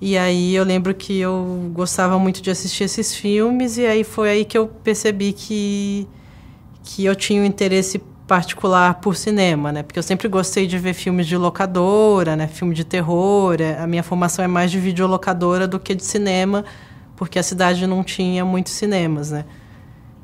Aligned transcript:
E 0.00 0.16
aí 0.16 0.54
eu 0.54 0.64
lembro 0.64 0.94
que 0.94 1.18
eu 1.18 1.70
gostava 1.72 2.18
muito 2.18 2.40
de 2.40 2.50
assistir 2.50 2.84
esses 2.84 3.14
filmes 3.14 3.78
e 3.78 3.86
aí 3.86 4.04
foi 4.04 4.30
aí 4.30 4.44
que 4.44 4.56
eu 4.56 4.68
percebi 4.68 5.32
que 5.32 6.06
que 6.84 7.04
eu 7.04 7.14
tinha 7.14 7.42
um 7.42 7.44
interesse 7.44 8.00
particular 8.26 8.94
por 9.00 9.16
cinema, 9.16 9.72
né? 9.72 9.82
Porque 9.82 9.98
eu 9.98 10.02
sempre 10.02 10.28
gostei 10.28 10.66
de 10.66 10.78
ver 10.78 10.94
filmes 10.94 11.26
de 11.26 11.36
locadora, 11.36 12.36
né? 12.36 12.46
Filme 12.46 12.74
de 12.74 12.84
terror. 12.84 13.56
A 13.78 13.86
minha 13.86 14.02
formação 14.02 14.44
é 14.44 14.48
mais 14.48 14.70
de 14.70 14.78
videolocadora 14.78 15.66
do 15.66 15.80
que 15.80 15.94
de 15.94 16.04
cinema, 16.04 16.64
porque 17.16 17.38
a 17.38 17.42
cidade 17.42 17.86
não 17.86 18.04
tinha 18.04 18.44
muitos 18.44 18.72
cinemas, 18.74 19.30
né? 19.30 19.44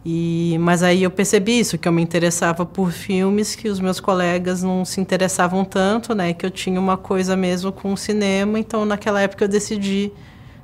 E, 0.05 0.59
mas 0.61 0.83
aí 0.83 1.03
eu 1.03 1.11
percebi 1.11 1.59
isso, 1.59 1.79
que 1.79 1.89
eu 1.89 1.93
me 1.93 2.03
interessava 2.03 2.67
por 2.67 2.93
filmes 2.93 3.57
que 3.57 3.69
os 3.69 3.81
meus 3.81 4.01
colegas 4.01 4.63
não 4.63 4.85
se 4.85 5.01
interessavam 5.01 5.65
tanto, 5.65 6.15
né? 6.15 6.35
Que 6.35 6.45
eu 6.45 6.51
tinha 6.51 6.79
uma 6.79 6.99
coisa 6.99 7.35
mesmo 7.35 7.73
com 7.73 7.97
cinema, 7.97 8.59
então 8.59 8.85
naquela 8.85 9.23
época 9.23 9.45
eu 9.45 9.49
decidi 9.49 10.13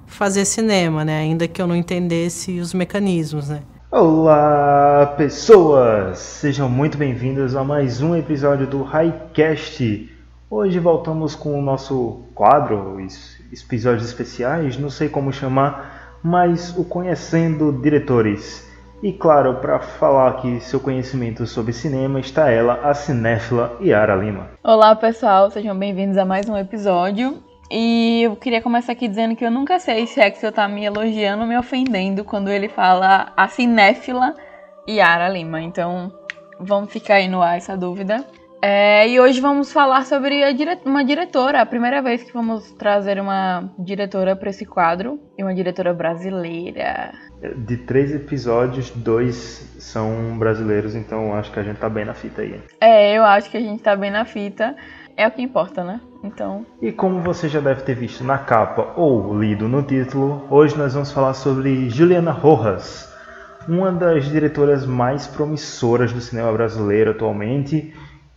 fazer 0.07 0.45
cinema, 0.45 1.07
né? 1.07 1.21
Ainda 1.21 1.49
que 1.49 1.63
eu 1.63 1.67
não 1.67 1.75
entendesse 1.75 2.61
os 2.61 2.75
mecanismos, 2.75 3.49
né? 3.49 3.63
Olá, 3.91 5.15
pessoas! 5.17 6.19
Sejam 6.19 6.69
muito 6.69 6.99
bem-vindos 6.99 7.57
a 7.57 7.65
mais 7.65 8.03
um 8.03 8.15
episódio 8.15 8.67
do 8.67 8.83
Highcast. 8.83 10.11
Hoje 10.51 10.79
voltamos 10.79 11.35
com 11.35 11.59
o 11.59 11.63
nosso 11.63 12.21
quadro, 12.35 12.99
episódios 13.51 14.05
especiais, 14.05 14.77
não 14.77 14.91
sei 14.91 15.09
como 15.09 15.33
chamar, 15.33 16.19
mas 16.23 16.77
o 16.77 16.85
Conhecendo 16.85 17.73
Diretores. 17.73 18.70
E 19.03 19.15
claro, 19.15 19.55
para 19.55 19.81
falar 19.81 20.29
aqui 20.29 20.61
seu 20.61 20.79
conhecimento 20.79 21.47
sobre 21.47 21.73
cinema, 21.73 22.21
está 22.21 22.51
ela, 22.51 22.81
a 22.83 22.93
cinéfila 22.93 23.75
Yara 23.81 24.15
Lima. 24.15 24.51
Olá, 24.63 24.95
pessoal, 24.95 25.51
sejam 25.51 25.75
bem-vindos 25.75 26.19
a 26.19 26.25
mais 26.27 26.51
um 26.51 26.57
episódio. 26.57 27.43
E 27.71 28.25
eu 28.25 28.37
queria 28.37 28.61
começar 28.61 28.93
aqui 28.93 29.09
dizendo 29.09 29.35
que 29.35 29.43
eu 29.43 29.51
nunca 29.51 29.79
sei 29.79 30.07
se 30.07 30.21
Axel 30.21 30.53
tá 30.53 30.69
me 30.69 30.85
elogiando 30.85 31.45
ou 31.45 31.49
me 31.49 31.57
ofendendo 31.57 32.25
quando 32.25 32.51
ele 32.51 32.69
fala 32.69 33.33
a 33.35 33.49
cinéfila 33.49 34.35
Yara 34.87 35.31
Lima. 35.31 35.63
Então, 35.63 36.13
vamos 36.59 36.93
ficar 36.93 37.15
aí 37.15 37.29
no 37.29 37.41
ar 37.41 37.57
essa 37.57 37.79
dúvida. 37.79 38.23
É, 38.63 39.09
e 39.09 39.19
hoje 39.19 39.41
vamos 39.41 39.73
falar 39.73 40.05
sobre 40.05 40.53
dire 40.53 40.79
uma 40.85 41.03
diretora, 41.03 41.63
a 41.63 41.67
primeira 41.67 42.03
vez 42.03 42.23
que 42.23 42.33
vamos 42.33 42.71
trazer 42.73 43.19
uma 43.19 43.73
diretora 43.79 44.37
para 44.37 44.51
esse 44.51 44.67
quadro, 44.67 45.19
e 45.39 45.43
uma 45.43 45.55
diretora 45.55 45.95
brasileira. 45.95 47.13
De 47.57 47.79
três 47.79 48.15
episódios, 48.15 48.91
dois 48.91 49.75
são 49.79 50.39
brasileiros, 50.39 50.95
então 50.95 51.35
acho 51.35 51.51
que 51.51 51.59
a 51.59 51.63
gente 51.63 51.79
tá 51.79 51.89
bem 51.89 52.05
na 52.05 52.13
fita 52.13 52.43
aí. 52.43 52.61
É, 52.81 53.17
eu 53.17 53.25
acho 53.25 53.51
que 53.51 53.57
a 53.57 53.61
gente 53.61 53.83
tá 53.83 53.97
bem 53.97 54.11
na 54.11 54.27
fita. 54.27 54.77
É 55.17 55.27
o 55.27 55.31
que 55.31 55.43
importa, 55.43 55.83
né? 55.83 56.01
Então. 56.23 56.67
E 56.83 56.93
como 56.93 57.21
você 57.21 57.49
já 57.49 57.61
deve 57.61 57.83
ter 57.83 57.95
visto 57.95 58.23
na 58.23 58.39
capa 58.39 58.93
ou 58.95 59.39
lido 59.39 59.69
no 59.69 59.83
título, 59.83 60.47
hoje 60.51 60.77
nós 60.77 60.93
vamos 60.93 61.11
falar 61.11 61.33
sobre 61.33 61.89
Juliana 61.89 62.31
Rojas, 62.31 63.11
uma 63.67 63.91
das 63.91 64.25
diretoras 64.27 64.85
mais 64.87 65.27
promissoras 65.27 66.13
do 66.13 66.21
cinema 66.21 66.53
brasileiro 66.53 67.13
atualmente 67.13 67.93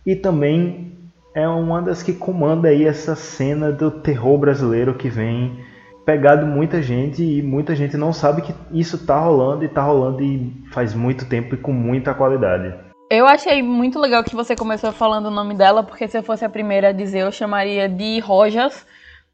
e 0.06 0.14
também 0.14 0.92
é 1.34 1.48
uma 1.48 1.82
das 1.82 2.02
que 2.02 2.12
comanda 2.12 2.68
aí 2.68 2.84
essa 2.84 3.16
cena 3.16 3.72
do 3.72 3.90
terror 3.90 4.38
brasileiro 4.38 4.94
que 4.94 5.08
vem 5.08 5.64
pegado 6.04 6.46
muita 6.46 6.82
gente 6.82 7.22
e 7.22 7.42
muita 7.42 7.74
gente 7.74 7.96
não 7.96 8.12
sabe 8.12 8.42
que 8.42 8.54
isso 8.70 9.06
tá 9.06 9.18
rolando 9.18 9.64
e 9.64 9.68
tá 9.68 9.82
rolando 9.82 10.22
e 10.22 10.52
faz 10.70 10.94
muito 10.94 11.26
tempo 11.28 11.54
e 11.54 11.58
com 11.58 11.72
muita 11.72 12.14
qualidade. 12.14 12.74
Eu 13.10 13.26
achei 13.26 13.62
muito 13.62 13.98
legal 13.98 14.22
que 14.22 14.34
você 14.34 14.54
começou 14.54 14.92
falando 14.92 15.26
o 15.26 15.30
nome 15.30 15.54
dela, 15.54 15.82
porque 15.82 16.08
se 16.08 16.18
eu 16.18 16.22
fosse 16.22 16.44
a 16.44 16.48
primeira 16.48 16.88
a 16.88 16.92
dizer, 16.92 17.20
eu 17.20 17.32
chamaria 17.32 17.88
de 17.88 18.18
Rojas, 18.20 18.86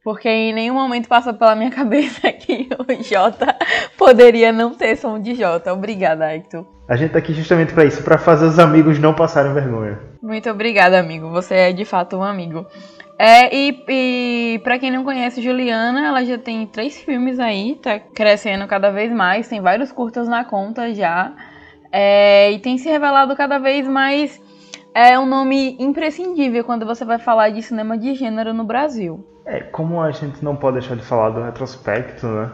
porque 0.02 0.28
em 0.28 0.52
nenhum 0.52 0.74
momento 0.74 1.08
passa 1.08 1.32
pela 1.32 1.54
minha 1.54 1.70
cabeça 1.72 2.32
que 2.32 2.68
o 2.78 3.02
J 3.02 3.56
poderia 3.96 4.52
não 4.52 4.74
ter 4.74 4.96
som 4.96 5.20
de 5.20 5.34
J. 5.34 5.72
Obrigada, 5.72 6.34
Hector. 6.34 6.66
A 6.88 6.96
gente 6.96 7.12
tá 7.12 7.18
aqui 7.18 7.32
justamente 7.32 7.72
para 7.72 7.84
isso, 7.84 8.02
para 8.02 8.18
fazer 8.18 8.46
os 8.46 8.58
amigos 8.58 8.98
não 8.98 9.14
passarem 9.14 9.52
vergonha. 9.54 10.09
Muito 10.22 10.50
obrigada, 10.50 10.98
amigo. 10.98 11.30
Você 11.30 11.54
é 11.54 11.72
de 11.72 11.84
fato 11.84 12.16
um 12.16 12.22
amigo. 12.22 12.66
É, 13.18 13.54
e, 13.54 13.84
e 13.88 14.58
para 14.60 14.78
quem 14.78 14.90
não 14.90 15.04
conhece 15.04 15.42
Juliana, 15.42 16.06
ela 16.06 16.24
já 16.24 16.38
tem 16.38 16.66
três 16.66 17.00
filmes 17.02 17.38
aí, 17.38 17.78
tá 17.82 17.98
crescendo 17.98 18.66
cada 18.66 18.90
vez 18.90 19.12
mais, 19.12 19.46
tem 19.46 19.60
vários 19.60 19.92
curtas 19.92 20.26
na 20.26 20.44
conta 20.44 20.94
já. 20.94 21.32
É, 21.92 22.50
e 22.52 22.58
tem 22.58 22.78
se 22.78 22.88
revelado 22.88 23.36
cada 23.36 23.58
vez 23.58 23.86
mais 23.86 24.40
é 24.94 25.18
um 25.18 25.26
nome 25.26 25.76
imprescindível 25.78 26.64
quando 26.64 26.84
você 26.84 27.04
vai 27.04 27.18
falar 27.18 27.50
de 27.50 27.62
cinema 27.62 27.96
de 27.96 28.14
gênero 28.14 28.52
no 28.52 28.64
Brasil. 28.64 29.24
É, 29.44 29.60
como 29.60 30.00
a 30.00 30.10
gente 30.10 30.44
não 30.44 30.56
pode 30.56 30.78
deixar 30.78 30.96
de 30.96 31.02
falar 31.02 31.30
do 31.30 31.42
retrospecto, 31.42 32.26
né? 32.26 32.50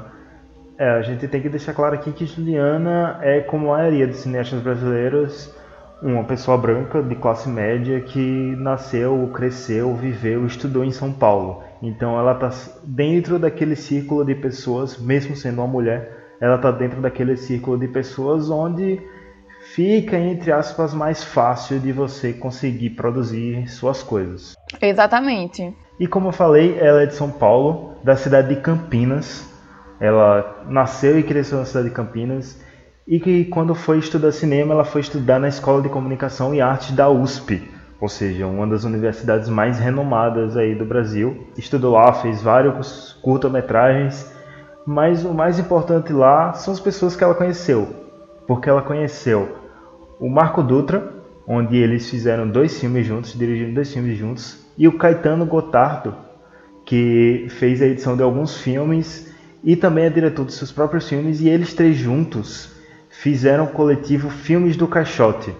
É, 0.78 0.90
a 0.90 1.02
gente 1.02 1.26
tem 1.28 1.40
que 1.40 1.48
deixar 1.48 1.72
claro 1.72 1.94
aqui 1.94 2.12
que 2.12 2.26
Juliana 2.26 3.18
é, 3.22 3.40
como 3.40 3.72
a 3.72 3.78
maioria 3.78 4.06
dos 4.06 4.18
cineastas 4.18 4.60
brasileiros, 4.60 5.54
uma 6.02 6.24
pessoa 6.24 6.58
branca 6.58 7.02
de 7.02 7.14
classe 7.14 7.48
média 7.48 8.00
que 8.00 8.54
nasceu, 8.56 9.30
cresceu, 9.32 9.94
viveu, 9.94 10.46
estudou 10.46 10.84
em 10.84 10.90
São 10.90 11.12
Paulo. 11.12 11.62
Então 11.82 12.18
ela 12.18 12.32
está 12.32 12.50
dentro 12.84 13.38
daquele 13.38 13.76
círculo 13.76 14.24
de 14.24 14.34
pessoas, 14.34 14.98
mesmo 14.98 15.34
sendo 15.36 15.60
uma 15.60 15.66
mulher, 15.66 16.36
ela 16.40 16.56
está 16.56 16.70
dentro 16.70 17.00
daquele 17.00 17.36
círculo 17.36 17.78
de 17.78 17.88
pessoas 17.88 18.50
onde 18.50 19.00
fica, 19.74 20.18
entre 20.18 20.52
aspas, 20.52 20.94
mais 20.94 21.24
fácil 21.24 21.78
de 21.80 21.92
você 21.92 22.32
conseguir 22.32 22.90
produzir 22.90 23.68
suas 23.68 24.02
coisas. 24.02 24.54
Exatamente. 24.80 25.74
E 25.98 26.06
como 26.06 26.28
eu 26.28 26.32
falei, 26.32 26.78
ela 26.78 27.02
é 27.02 27.06
de 27.06 27.14
São 27.14 27.30
Paulo, 27.30 27.94
da 28.04 28.16
cidade 28.16 28.54
de 28.54 28.60
Campinas. 28.60 29.50
Ela 29.98 30.64
nasceu 30.68 31.18
e 31.18 31.22
cresceu 31.22 31.58
na 31.58 31.64
cidade 31.64 31.88
de 31.88 31.94
Campinas. 31.94 32.60
E 33.08 33.20
que 33.20 33.44
quando 33.44 33.72
foi 33.72 33.98
estudar 33.98 34.32
cinema, 34.32 34.74
ela 34.74 34.84
foi 34.84 35.00
estudar 35.00 35.38
na 35.38 35.46
Escola 35.46 35.80
de 35.80 35.88
Comunicação 35.88 36.52
e 36.52 36.60
Arte 36.60 36.92
da 36.92 37.08
USP, 37.08 37.62
ou 38.00 38.08
seja, 38.08 38.48
uma 38.48 38.66
das 38.66 38.82
universidades 38.82 39.48
mais 39.48 39.78
renomadas 39.78 40.56
aí 40.56 40.74
do 40.74 40.84
Brasil. 40.84 41.46
Estudou 41.56 41.92
lá, 41.92 42.12
fez 42.12 42.42
vários 42.42 43.16
curta-metragens, 43.22 44.28
mas 44.84 45.24
o 45.24 45.32
mais 45.32 45.56
importante 45.56 46.12
lá 46.12 46.52
são 46.54 46.74
as 46.74 46.80
pessoas 46.80 47.14
que 47.14 47.22
ela 47.22 47.36
conheceu, 47.36 47.94
porque 48.44 48.68
ela 48.68 48.82
conheceu 48.82 49.56
o 50.18 50.28
Marco 50.28 50.60
Dutra, 50.60 51.14
onde 51.46 51.76
eles 51.76 52.10
fizeram 52.10 52.48
dois 52.48 52.76
filmes 52.76 53.06
juntos, 53.06 53.38
dirigiram 53.38 53.72
dois 53.72 53.92
filmes 53.92 54.18
juntos, 54.18 54.58
e 54.76 54.88
o 54.88 54.98
Caetano 54.98 55.46
Gotardo, 55.46 56.12
que 56.84 57.46
fez 57.50 57.80
a 57.80 57.86
edição 57.86 58.16
de 58.16 58.24
alguns 58.24 58.56
filmes. 58.56 59.32
E 59.62 59.74
também 59.74 60.04
é 60.04 60.10
diretor 60.10 60.44
dos 60.44 60.56
seus 60.56 60.70
próprios 60.70 61.08
filmes, 61.08 61.40
e 61.40 61.48
eles 61.48 61.72
três 61.72 61.96
juntos 61.96 62.75
fizeram 63.18 63.64
o 63.64 63.72
coletivo 63.72 64.28
Filmes 64.28 64.76
do 64.76 64.86
Caixote, 64.86 65.54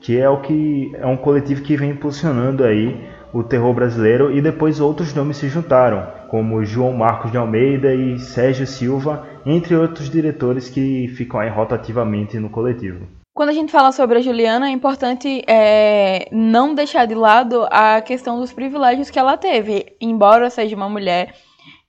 que 0.00 0.18
é 0.18 0.28
o 0.28 0.40
que 0.40 0.92
é 0.94 1.06
um 1.06 1.16
coletivo 1.16 1.62
que 1.62 1.76
vem 1.76 1.90
impulsionando 1.90 2.64
aí 2.64 3.08
o 3.32 3.42
terror 3.42 3.74
brasileiro 3.74 4.34
e 4.34 4.40
depois 4.40 4.80
outros 4.80 5.12
nomes 5.12 5.36
se 5.36 5.48
juntaram, 5.48 6.06
como 6.28 6.64
João 6.64 6.92
Marcos 6.92 7.30
de 7.30 7.36
Almeida 7.36 7.94
e 7.94 8.18
Sérgio 8.18 8.66
Silva, 8.66 9.26
entre 9.44 9.76
outros 9.76 10.08
diretores 10.08 10.70
que 10.70 11.08
ficam 11.08 11.40
aí 11.40 11.50
rotativamente 11.50 12.38
no 12.38 12.48
coletivo. 12.48 13.06
Quando 13.34 13.50
a 13.50 13.52
gente 13.52 13.70
fala 13.70 13.92
sobre 13.92 14.18
a 14.18 14.22
Juliana, 14.22 14.68
é 14.68 14.72
importante 14.72 15.42
é, 15.46 16.26
não 16.32 16.74
deixar 16.74 17.04
de 17.06 17.14
lado 17.14 17.66
a 17.70 18.00
questão 18.00 18.40
dos 18.40 18.54
privilégios 18.54 19.10
que 19.10 19.18
ela 19.18 19.36
teve. 19.36 19.92
Embora 20.00 20.48
seja 20.48 20.74
uma 20.74 20.88
mulher 20.88 21.34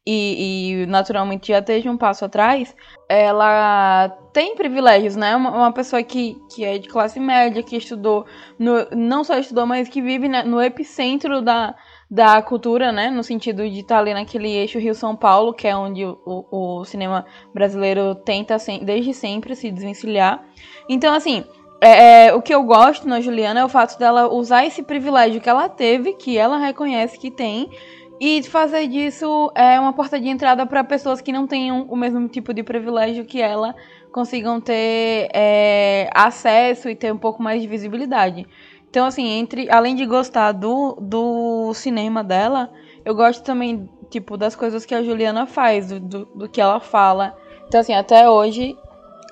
e, 0.10 0.84
e 0.84 0.86
naturalmente 0.86 1.50
já 1.50 1.60
esteja 1.60 1.92
um 1.92 1.98
passo 1.98 2.24
atrás, 2.24 2.74
ela 3.10 4.08
tem 4.32 4.56
privilégios, 4.56 5.18
né? 5.18 5.36
Uma, 5.36 5.50
uma, 5.50 5.74
pessoa 5.74 6.02
que, 6.02 6.38
que 6.50 6.64
é 6.64 6.78
de 6.78 6.88
classe 6.88 7.20
média, 7.20 7.62
que 7.62 7.76
estudou, 7.76 8.26
no, 8.58 8.88
não 8.96 9.26
só 9.26 9.38
estudou, 9.38 9.66
mas 9.66 9.90
que 9.90 10.02
vive 10.02 10.30
né, 10.30 10.44
no 10.44 10.62
epicentro 10.62 11.42
da, 11.42 11.76
da 12.10 12.42
cultura, 12.42 12.90
né? 12.90 13.10
No 13.10 13.22
sentido 13.22 13.70
de 13.70 13.82
estar 13.82 14.00
ali 14.00 14.14
naquele 14.14 14.50
eixo 14.50 14.80
Rio-São 14.80 15.14
Paulo, 15.14 15.54
que 15.54 15.68
é 15.68 15.76
onde 15.76 16.06
o, 16.06 16.18
o, 16.26 16.86
cinema 16.86 17.26
brasileiro 17.54 18.16
tenta 18.16 18.58
sem, 18.58 18.86
desde 18.86 19.14
sempre 19.14 19.58
se 19.58 19.70
desvencilhar. 19.70 20.42
Então, 20.88 21.14
assim, 21.14 21.44
é, 21.82 22.28
é, 22.28 22.34
o 22.34 22.42
que 22.42 22.56
eu 22.56 22.64
gosto 22.64 23.10
na 23.10 23.20
Juliana 23.20 23.60
é 23.60 23.66
o 23.66 23.70
fato 23.70 24.00
dela 24.00 24.34
usar 24.34 24.66
esse 24.66 24.82
privilégio 24.82 25.42
que 25.42 25.50
ela 25.50 25.68
teve, 25.68 26.14
que 26.14 26.38
ela 26.38 26.58
reconhece 26.58 27.20
que 27.20 27.30
tem, 27.30 27.70
e 28.20 28.42
fazer 28.44 28.88
disso 28.88 29.52
é, 29.56 29.80
uma 29.80 29.94
porta 29.94 30.20
de 30.20 30.28
entrada 30.28 30.66
para 30.66 30.84
pessoas 30.84 31.22
que 31.22 31.32
não 31.32 31.46
tenham 31.46 31.84
o 31.84 31.96
mesmo 31.96 32.28
tipo 32.28 32.54
de 32.54 32.64
privilégio 32.64 33.26
que 33.26 33.42
ela 33.42 33.76
consigam 34.12 34.60
ter 34.60 35.30
é, 35.34 36.10
acesso 36.14 36.90
e 36.90 36.96
ter 36.96 37.14
um 37.14 37.18
pouco 37.18 37.42
mais 37.42 37.62
de 37.62 37.68
visibilidade. 37.68 38.48
Então, 38.90 39.06
assim, 39.06 39.28
entre 39.28 39.70
além 39.70 39.96
de 39.96 40.06
gostar 40.06 40.54
do, 40.54 40.98
do 41.00 41.74
cinema 41.74 42.24
dela, 42.24 42.72
eu 43.06 43.14
gosto 43.14 43.44
também, 43.44 43.88
tipo, 44.10 44.36
das 44.36 44.56
coisas 44.56 44.86
que 44.86 44.96
a 44.96 45.04
Juliana 45.04 45.46
faz, 45.46 45.90
do, 45.90 46.00
do, 46.00 46.26
do 46.26 46.50
que 46.50 46.60
ela 46.60 46.80
fala. 46.80 47.38
Então, 47.68 47.80
assim, 47.80 47.94
até 47.94 48.30
hoje 48.30 48.76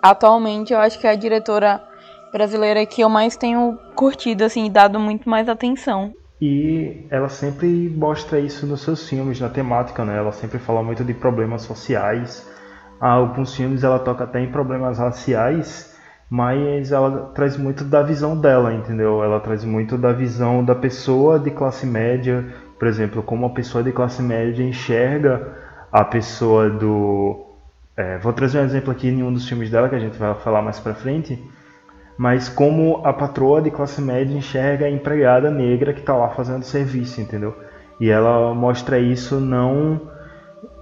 atualmente 0.02 0.72
eu 0.72 0.78
acho 0.78 1.00
que 1.00 1.08
é 1.08 1.12
a 1.12 1.16
diretora 1.16 1.82
brasileira 2.32 2.86
que 2.86 3.02
eu 3.02 3.10
mais 3.10 3.36
tenho 3.36 3.80
curtido, 3.96 4.44
assim, 4.44 4.70
dado 4.70 5.00
muito 5.00 5.28
mais 5.28 5.50
atenção. 5.50 6.14
E 6.42 7.06
ela 7.10 7.30
sempre 7.30 7.90
mostra 7.90 8.40
isso 8.40 8.68
nos 8.68 8.82
seus 8.82 9.08
filmes, 9.08 9.40
na 9.40 9.50
temática, 9.50 10.04
né? 10.04 10.18
Ela 10.18 10.32
sempre 10.32 10.60
fala 10.60 10.84
muito 10.84 11.04
de 11.04 11.14
problemas 11.14 11.62
sociais. 11.62 12.46
Há 13.00 13.10
alguns 13.12 13.56
filmes 13.56 13.84
ela 13.84 14.00
toca 14.00 14.26
até 14.26 14.42
em 14.42 14.52
problemas 14.52 15.00
raciais, 15.00 15.94
mas 16.30 16.92
ela 16.92 17.32
traz 17.34 17.58
muito 17.58 17.84
da 17.86 18.02
visão 18.02 18.38
dela, 18.38 18.74
entendeu? 18.74 19.24
Ela 19.24 19.40
traz 19.40 19.64
muito 19.64 19.98
da 19.98 20.12
visão 20.12 20.64
da 20.64 20.76
pessoa 20.76 21.40
de 21.40 21.52
classe 21.52 21.86
média, 21.86 22.46
por 22.78 22.88
exemplo, 22.88 23.24
como 23.24 23.46
a 23.46 23.50
pessoa 23.52 23.84
de 23.84 23.92
classe 23.92 24.22
média 24.22 24.64
enxerga 24.64 25.54
a 25.92 26.04
pessoa 26.04 26.70
do. 26.70 27.46
É, 27.96 28.18
vou 28.18 28.34
trazer 28.34 28.60
um 28.60 28.64
exemplo 28.64 28.92
aqui 28.92 29.08
em 29.08 29.24
um 29.24 29.32
dos 29.32 29.48
filmes 29.48 29.70
dela 29.70 29.88
que 29.88 29.96
a 29.96 30.00
gente 30.00 30.18
vai 30.18 30.34
falar 30.36 30.62
mais 30.62 30.80
pra 30.80 30.94
frente 30.94 31.42
mas 32.18 32.48
como 32.48 33.02
a 33.04 33.12
patroa 33.12 33.62
de 33.62 33.72
classe 33.72 34.02
média 34.02 34.36
enxerga 34.36 34.86
a 34.86 34.90
empregada 34.90 35.52
negra 35.52 35.94
que 35.94 36.00
está 36.00 36.16
lá 36.16 36.30
fazendo 36.30 36.64
serviço, 36.64 37.20
entendeu? 37.20 37.56
E 38.00 38.10
ela 38.10 38.54
mostra 38.54 39.00
isso 39.00 39.40
não 39.40 40.02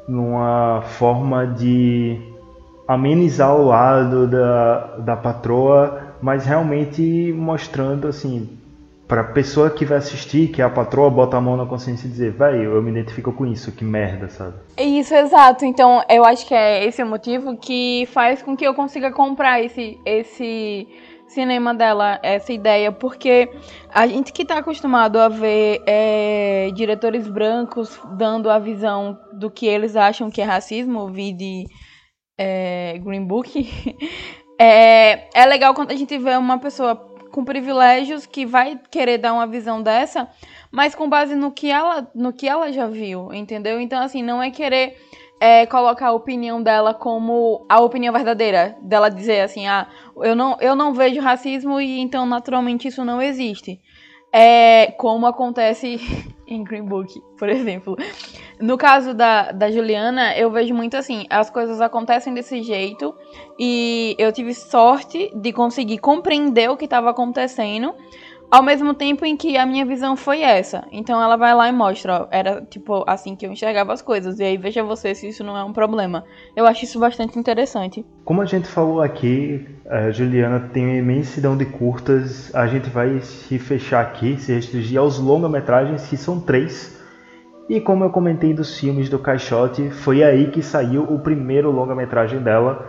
numa 0.08 0.82
forma 0.82 1.48
de 1.48 2.20
amenizar 2.88 3.56
o 3.56 3.66
lado 3.66 4.28
da, 4.28 4.98
da 4.98 5.16
patroa, 5.16 6.16
mas 6.22 6.46
realmente 6.46 7.34
mostrando 7.36 8.08
assim 8.08 8.58
para 9.08 9.22
a 9.22 9.26
pessoa 9.26 9.70
que 9.70 9.86
vai 9.86 9.98
assistir, 9.98 10.48
que 10.48 10.62
a 10.62 10.70
patroa, 10.70 11.10
bota 11.10 11.38
a 11.38 11.42
mão 11.42 11.58
na 11.58 11.66
consciência 11.66 12.08
e 12.08 12.10
dizer, 12.10 12.32
velho, 12.32 12.74
eu 12.74 12.82
me 12.82 12.90
identifico 12.90 13.32
com 13.32 13.46
isso, 13.46 13.72
que 13.72 13.84
merda, 13.84 14.30
sabe? 14.30 14.54
Isso, 14.78 15.14
exato. 15.14 15.66
Então, 15.66 16.02
eu 16.10 16.24
acho 16.26 16.48
que 16.48 16.56
é 16.56 16.86
esse 16.86 17.04
o 17.04 17.06
motivo 17.06 17.56
que 17.58 18.08
faz 18.12 18.42
com 18.42 18.56
que 18.56 18.66
eu 18.66 18.74
consiga 18.74 19.12
comprar 19.12 19.62
esse 19.62 20.00
esse 20.06 20.88
cinema 21.34 21.74
dela, 21.74 22.20
essa 22.24 22.54
ideia, 22.54 22.92
porque 22.92 23.50
a 23.90 24.08
gente 24.08 24.32
que 24.32 24.44
está 24.44 24.60
acostumado 24.60 25.20
a 25.20 25.28
ver 25.28 25.82
é, 25.86 26.70
diretores 26.74 27.28
brancos 27.28 28.00
dando 28.18 28.50
a 28.50 28.60
visão 28.60 29.20
do 29.34 29.50
que 29.50 29.66
eles 29.66 29.96
acham 29.96 30.30
que 30.30 30.42
é 30.42 30.46
racismo, 30.46 31.12
vi 31.12 31.34
de 31.34 31.66
é, 32.38 32.98
Green 33.00 33.26
Book, 33.26 33.68
é, 34.60 35.28
é 35.34 35.46
legal 35.46 35.74
quando 35.74 35.92
a 35.92 35.96
gente 35.96 36.18
vê 36.18 36.36
uma 36.38 36.60
pessoa 36.60 36.96
com 37.32 37.44
privilégios 37.44 38.28
que 38.28 38.46
vai 38.46 38.80
querer 38.92 39.18
dar 39.18 39.34
uma 39.34 39.48
visão 39.48 39.82
dessa, 39.82 40.30
mas 40.72 40.94
com 40.94 41.10
base 41.10 41.36
no 41.36 41.52
que 41.52 41.70
ela, 41.70 42.08
no 42.14 42.32
que 42.32 42.48
ela 42.48 42.72
já 42.72 42.88
viu, 42.88 43.34
entendeu? 43.34 43.80
Então, 43.80 44.02
assim, 44.04 44.22
não 44.22 44.42
é 44.42 44.52
querer 44.52 44.96
é, 45.44 45.66
colocar 45.66 46.08
a 46.08 46.14
opinião 46.14 46.64
dela 46.64 46.94
como 46.94 47.66
a 47.68 47.82
opinião 47.82 48.14
verdadeira. 48.14 48.78
Dela 48.82 49.10
dizer 49.10 49.42
assim, 49.42 49.68
ah, 49.68 49.90
eu 50.22 50.38
não, 50.38 50.56
eu 50.62 50.74
não 50.74 50.94
vejo 50.94 51.20
racismo 51.20 51.82
e 51.82 52.00
então 52.00 52.26
naturalmente 52.26 52.88
isso 52.88 53.04
não 53.04 53.22
existe. 53.22 53.78
É, 54.32 54.94
como 54.98 55.28
acontece 55.28 56.00
em 56.48 56.64
Green 56.64 56.86
Book, 56.86 57.22
por 57.38 57.50
exemplo. 57.50 57.98
No 58.58 58.78
caso 58.78 59.14
da, 59.14 59.52
da 59.52 59.70
Juliana, 59.70 60.34
eu 60.38 60.50
vejo 60.50 60.74
muito 60.74 60.96
assim, 60.96 61.26
as 61.30 61.50
coisas 61.50 61.82
acontecem 61.82 62.34
desse 62.34 62.64
jeito 62.64 63.14
e 63.60 64.16
eu 64.18 64.32
tive 64.32 64.54
sorte 64.54 65.30
de 65.36 65.52
conseguir 65.52 65.98
compreender 65.98 66.70
o 66.72 66.78
que 66.78 66.86
estava 66.86 67.10
acontecendo 67.10 67.94
ao 68.54 68.62
mesmo 68.62 68.94
tempo 68.94 69.26
em 69.26 69.36
que 69.36 69.58
a 69.58 69.66
minha 69.66 69.84
visão 69.84 70.16
foi 70.16 70.42
essa. 70.42 70.84
Então 70.92 71.20
ela 71.20 71.36
vai 71.36 71.56
lá 71.56 71.68
e 71.68 71.72
mostra, 71.72 72.22
ó, 72.22 72.28
era 72.30 72.62
tipo 72.62 73.04
assim 73.08 73.36
que 73.36 73.48
eu 73.48 73.52
enxergava 73.52 73.92
as 73.92 74.00
coisas. 74.00 74.40
E 74.40 74.44
aí 74.44 74.58
veja 74.58 74.84
você 74.84 75.16
se 75.16 75.28
isso 75.28 75.44
não 75.44 75.58
é 75.58 75.64
um 75.64 75.74
problema. 75.74 76.24
Eu 76.56 76.68
acho 76.68 76.86
isso 76.86 77.00
bastante 77.00 77.40
interessante. 77.40 78.06
Como 78.24 78.44
a 78.44 78.46
gente 78.46 78.68
falou 78.68 79.02
aqui, 79.02 79.66
a 79.90 80.12
Juliana 80.12 80.70
tem 80.72 80.86
uma 80.86 80.98
imensidão 80.98 81.58
de 81.58 81.66
curtas. 81.66 82.54
A 82.54 82.68
gente 82.68 82.92
vai 82.92 83.22
se 83.22 83.58
fechar 83.58 84.02
aqui, 84.02 84.38
se 84.38 84.54
restringir 84.54 85.00
aos 85.00 85.18
longa-metragens, 85.18 86.08
que 86.08 86.16
são 86.16 86.40
três. 86.40 87.02
E 87.68 87.82
como 87.82 88.04
eu 88.04 88.12
comentei 88.12 88.54
dos 88.54 88.78
filmes 88.80 89.10
do 89.10 89.18
Caixote, 89.18 89.90
foi 89.90 90.22
aí 90.22 90.52
que 90.52 90.62
saiu 90.62 91.02
o 91.06 91.18
primeiro 91.18 91.72
longa-metragem 91.72 92.40
dela, 92.40 92.88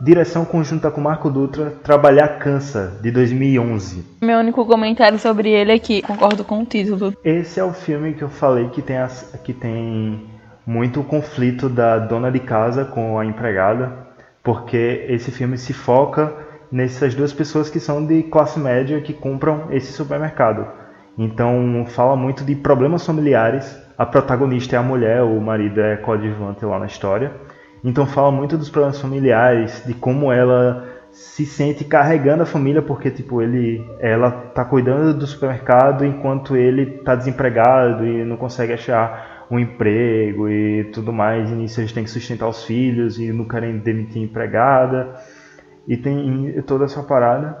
Direção 0.00 0.44
conjunta 0.44 0.92
com 0.92 1.00
Marco 1.00 1.28
Dutra, 1.28 1.72
Trabalhar 1.82 2.38
Cansa, 2.38 2.96
de 3.02 3.10
2011. 3.10 4.04
Meu 4.22 4.38
único 4.38 4.64
comentário 4.64 5.18
sobre 5.18 5.50
ele 5.50 5.72
é 5.72 5.78
que 5.78 6.02
concordo 6.02 6.44
com 6.44 6.60
o 6.60 6.64
título. 6.64 7.12
Esse 7.24 7.58
é 7.58 7.64
o 7.64 7.72
filme 7.72 8.14
que 8.14 8.22
eu 8.22 8.28
falei 8.28 8.68
que 8.68 8.80
tem, 8.80 8.96
as, 8.96 9.36
que 9.42 9.52
tem 9.52 10.24
muito 10.64 11.02
conflito 11.02 11.68
da 11.68 11.98
dona 11.98 12.30
de 12.30 12.38
casa 12.38 12.84
com 12.84 13.18
a 13.18 13.26
empregada, 13.26 13.92
porque 14.40 15.04
esse 15.08 15.32
filme 15.32 15.58
se 15.58 15.72
foca 15.72 16.32
nessas 16.70 17.16
duas 17.16 17.32
pessoas 17.32 17.68
que 17.68 17.80
são 17.80 18.06
de 18.06 18.22
classe 18.22 18.60
média 18.60 19.00
que 19.00 19.12
compram 19.12 19.66
esse 19.72 19.92
supermercado. 19.92 20.64
Então 21.18 21.84
fala 21.88 22.14
muito 22.14 22.44
de 22.44 22.54
problemas 22.54 23.04
familiares. 23.04 23.76
A 23.98 24.06
protagonista 24.06 24.76
é 24.76 24.78
a 24.78 24.82
mulher, 24.82 25.22
o 25.24 25.40
marido 25.40 25.80
é 25.80 25.96
coadjuvante 25.96 26.64
lá 26.64 26.78
na 26.78 26.86
história. 26.86 27.32
Então 27.82 28.06
fala 28.06 28.30
muito 28.30 28.56
dos 28.56 28.70
problemas 28.70 29.00
familiares, 29.00 29.82
de 29.86 29.94
como 29.94 30.32
ela 30.32 30.86
se 31.10 31.46
sente 31.46 31.84
carregando 31.84 32.42
a 32.42 32.46
família 32.46 32.82
porque 32.82 33.10
tipo 33.10 33.40
ele 33.40 33.84
ela 33.98 34.30
tá 34.30 34.64
cuidando 34.64 35.18
do 35.18 35.26
supermercado 35.26 36.04
enquanto 36.04 36.54
ele 36.56 36.86
tá 37.02 37.14
desempregado 37.14 38.06
e 38.06 38.24
não 38.24 38.36
consegue 38.36 38.74
achar 38.74 39.46
um 39.50 39.58
emprego 39.58 40.48
e 40.48 40.84
tudo 40.92 41.12
mais. 41.12 41.50
E 41.50 41.54
nisso 41.54 41.80
eles 41.80 41.92
têm 41.92 42.04
que 42.04 42.10
sustentar 42.10 42.48
os 42.48 42.64
filhos 42.64 43.18
e 43.18 43.32
não 43.32 43.46
querem 43.46 43.78
demitir 43.78 44.22
empregada. 44.22 45.14
E 45.86 45.96
tem 45.96 46.60
toda 46.66 46.84
essa 46.84 47.02
parada. 47.02 47.56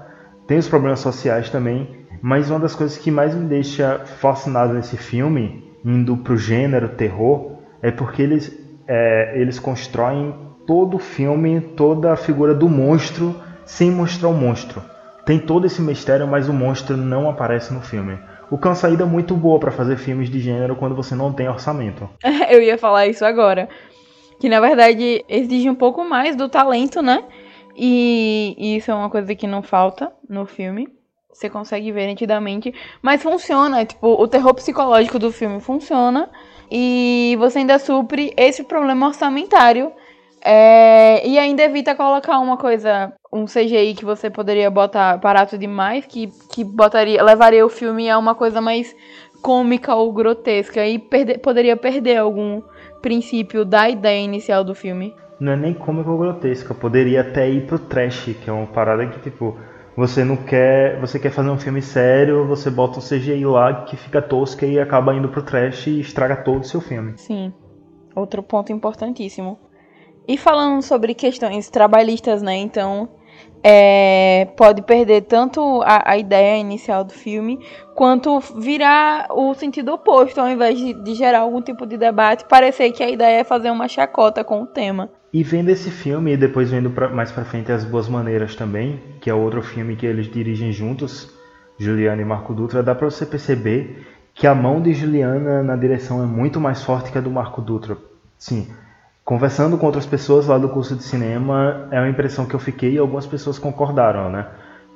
Tem 0.46 0.58
os 0.58 0.68
problemas 0.68 1.00
sociais 1.00 1.50
também, 1.50 2.06
mas 2.22 2.50
uma 2.50 2.58
das 2.58 2.74
coisas 2.74 2.96
que 2.96 3.10
mais 3.10 3.34
me 3.34 3.46
deixa 3.46 4.00
fascinado 4.04 4.72
nesse 4.72 4.96
filme, 4.96 5.64
indo 5.84 6.16
pro 6.16 6.36
gênero 6.36 6.88
terror, 6.90 7.58
é 7.82 7.90
porque 7.90 8.22
eles 8.22 8.67
é, 8.88 9.32
eles 9.34 9.58
constroem 9.58 10.34
todo 10.66 10.96
o 10.96 10.98
filme, 10.98 11.60
toda 11.60 12.12
a 12.12 12.16
figura 12.16 12.54
do 12.54 12.68
monstro 12.68 13.38
sem 13.66 13.90
mostrar 13.90 14.28
o 14.28 14.34
monstro. 14.34 14.82
Tem 15.26 15.38
todo 15.38 15.66
esse 15.66 15.82
mistério, 15.82 16.26
mas 16.26 16.48
o 16.48 16.54
monstro 16.54 16.96
não 16.96 17.28
aparece 17.28 17.72
no 17.72 17.82
filme. 17.82 18.18
O 18.50 18.56
que 18.56 18.66
é 18.66 19.04
muito 19.04 19.34
boa 19.36 19.60
para 19.60 19.70
fazer 19.70 19.98
filmes 19.98 20.30
de 20.30 20.40
gênero 20.40 20.74
quando 20.74 20.94
você 20.94 21.14
não 21.14 21.34
tem 21.34 21.46
orçamento. 21.46 22.08
Eu 22.48 22.62
ia 22.62 22.78
falar 22.78 23.06
isso 23.06 23.24
agora. 23.26 23.68
Que 24.40 24.48
na 24.48 24.58
verdade 24.58 25.22
exige 25.28 25.68
um 25.68 25.74
pouco 25.74 26.02
mais 26.02 26.34
do 26.34 26.48
talento, 26.48 27.02
né? 27.02 27.24
E, 27.76 28.54
e 28.56 28.76
isso 28.76 28.90
é 28.90 28.94
uma 28.94 29.10
coisa 29.10 29.34
que 29.34 29.46
não 29.46 29.62
falta 29.62 30.10
no 30.26 30.46
filme. 30.46 30.88
Você 31.30 31.50
consegue 31.50 31.92
ver 31.92 32.06
nitidamente. 32.06 32.72
Mas 33.02 33.22
funciona. 33.22 33.84
Tipo, 33.84 34.20
o 34.20 34.26
terror 34.26 34.54
psicológico 34.54 35.18
do 35.18 35.30
filme 35.30 35.60
funciona 35.60 36.30
e 36.70 37.36
você 37.38 37.58
ainda 37.60 37.78
supre 37.78 38.32
esse 38.36 38.64
problema 38.64 39.06
orçamentário 39.06 39.92
é, 40.44 41.26
e 41.26 41.38
ainda 41.38 41.62
evita 41.62 41.94
colocar 41.94 42.38
uma 42.38 42.56
coisa, 42.56 43.12
um 43.32 43.44
CGI 43.44 43.94
que 43.94 44.04
você 44.04 44.30
poderia 44.30 44.70
botar 44.70 45.16
barato 45.16 45.58
demais, 45.58 46.06
que, 46.06 46.28
que 46.52 46.62
botaria, 46.62 47.22
levaria 47.22 47.64
o 47.64 47.68
filme 47.68 48.08
a 48.08 48.18
uma 48.18 48.34
coisa 48.34 48.60
mais 48.60 48.94
cômica 49.42 49.94
ou 49.94 50.12
grotesca 50.12 50.86
e 50.86 50.98
perder, 50.98 51.38
poderia 51.38 51.76
perder 51.76 52.16
algum 52.16 52.62
princípio 53.00 53.64
da 53.64 53.88
ideia 53.88 54.20
inicial 54.20 54.64
do 54.64 54.74
filme. 54.74 55.14
Não 55.40 55.52
é 55.52 55.56
nem 55.56 55.74
cômica 55.74 56.10
ou 56.10 56.18
grotesca, 56.18 56.74
poderia 56.74 57.20
até 57.20 57.48
ir 57.48 57.66
pro 57.66 57.78
trash, 57.78 58.34
que 58.42 58.50
é 58.50 58.52
uma 58.52 58.66
parada 58.66 59.06
que 59.06 59.20
tipo 59.20 59.56
você 59.98 60.22
não 60.22 60.36
quer, 60.36 60.96
você 61.00 61.18
quer 61.18 61.32
fazer 61.32 61.50
um 61.50 61.58
filme 61.58 61.82
sério, 61.82 62.46
você 62.46 62.70
bota 62.70 63.00
um 63.00 63.02
CGI 63.02 63.44
lá 63.44 63.82
que 63.82 63.96
fica 63.96 64.22
tosca 64.22 64.64
e 64.64 64.78
acaba 64.78 65.12
indo 65.12 65.28
pro 65.28 65.42
trash 65.42 65.88
e 65.88 65.98
estraga 65.98 66.36
todo 66.36 66.60
o 66.60 66.64
seu 66.64 66.80
filme. 66.80 67.14
Sim. 67.16 67.52
Outro 68.14 68.40
ponto 68.40 68.70
importantíssimo. 68.70 69.58
E 70.28 70.38
falando 70.38 70.82
sobre 70.82 71.14
questões 71.14 71.68
trabalhistas, 71.68 72.40
né? 72.42 72.54
Então, 72.54 73.08
é, 73.60 74.46
pode 74.56 74.82
perder 74.82 75.22
tanto 75.22 75.82
a, 75.82 76.12
a, 76.12 76.16
ideia 76.16 76.60
inicial 76.60 77.02
do 77.02 77.12
filme, 77.12 77.58
quanto 77.96 78.38
virar 78.38 79.26
o 79.30 79.52
sentido 79.52 79.92
oposto, 79.92 80.40
ao 80.40 80.48
invés 80.48 80.78
de, 80.78 80.94
de, 80.94 81.14
gerar 81.14 81.40
algum 81.40 81.60
tipo 81.60 81.84
de 81.84 81.96
debate, 81.96 82.44
parecer 82.44 82.92
que 82.92 83.02
a 83.02 83.10
ideia 83.10 83.40
é 83.40 83.44
fazer 83.44 83.72
uma 83.72 83.88
chacota 83.88 84.44
com 84.44 84.62
o 84.62 84.66
tema. 84.66 85.10
E 85.32 85.42
vendo 85.42 85.68
esse 85.68 85.90
filme, 85.90 86.32
e 86.32 86.36
depois 86.36 86.70
vendo 86.70 86.90
pra, 86.90 87.08
mais 87.08 87.30
pra 87.30 87.44
frente 87.44 87.70
As 87.70 87.84
Boas 87.84 88.08
Maneiras 88.08 88.54
também, 88.54 88.98
que 89.20 89.28
é 89.28 89.34
outro 89.34 89.62
filme 89.62 89.94
que 89.94 90.06
eles 90.06 90.26
dirigem 90.26 90.72
juntos, 90.72 91.30
Juliana 91.78 92.22
e 92.22 92.24
Marco 92.24 92.54
Dutra, 92.54 92.82
dá 92.82 92.94
pra 92.94 93.10
você 93.10 93.26
perceber 93.26 94.06
que 94.34 94.46
a 94.46 94.54
mão 94.54 94.80
de 94.80 94.94
Juliana 94.94 95.62
na 95.62 95.76
direção 95.76 96.22
é 96.22 96.26
muito 96.26 96.58
mais 96.58 96.82
forte 96.82 97.12
que 97.12 97.18
a 97.18 97.20
do 97.20 97.30
Marco 97.30 97.60
Dutra. 97.60 97.98
Sim, 98.38 98.68
conversando 99.22 99.76
com 99.76 99.84
outras 99.84 100.06
pessoas 100.06 100.46
lá 100.46 100.56
do 100.56 100.70
curso 100.70 100.96
de 100.96 101.02
cinema, 101.02 101.88
é 101.90 102.00
uma 102.00 102.08
impressão 102.08 102.46
que 102.46 102.54
eu 102.54 102.60
fiquei 102.60 102.92
e 102.94 102.98
algumas 102.98 103.26
pessoas 103.26 103.58
concordaram, 103.58 104.30
né? 104.30 104.46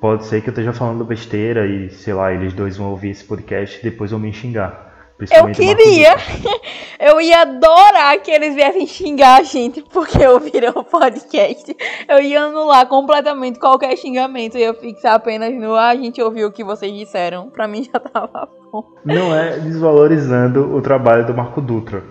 Pode 0.01 0.25
ser 0.25 0.41
que 0.41 0.49
eu 0.49 0.53
esteja 0.53 0.73
falando 0.73 1.05
besteira 1.05 1.67
e, 1.67 1.91
sei 1.91 2.15
lá, 2.15 2.33
eles 2.33 2.55
dois 2.55 2.77
vão 2.77 2.89
ouvir 2.89 3.11
esse 3.11 3.25
podcast 3.25 3.79
e 3.79 3.83
depois 3.83 4.11
vão 4.11 4.19
me 4.19 4.33
xingar. 4.33 4.92
Eu 5.31 5.47
queria. 5.53 6.17
Eu 6.99 7.21
ia 7.21 7.43
adorar 7.43 8.19
que 8.21 8.31
eles 8.31 8.55
viessem 8.55 8.87
xingar 8.87 9.41
a 9.41 9.43
gente 9.43 9.83
porque 9.83 10.25
ouviram 10.27 10.73
o 10.77 10.85
podcast. 10.85 11.77
Eu 12.09 12.21
ia 12.21 12.43
anular 12.43 12.87
completamente 12.87 13.59
qualquer 13.59 13.97
xingamento. 13.97 14.57
E 14.57 14.63
eu 14.63 14.75
fixar 14.75 15.15
apenas 15.15 15.53
no 15.55 15.75
ah, 15.75 15.89
a 15.89 15.97
gente 15.97 16.23
ouviu 16.23 16.49
o 16.49 16.53
que 16.53 16.63
vocês 16.63 16.93
disseram. 16.93 17.51
Pra 17.51 17.67
mim 17.67 17.85
já 17.93 17.99
tava 17.99 18.49
bom. 18.71 18.85
Não 19.05 19.35
é 19.35 19.59
desvalorizando 19.59 20.75
o 20.75 20.81
trabalho 20.81 21.27
do 21.27 21.35
Marco 21.35 21.61
Dutra. 21.61 22.05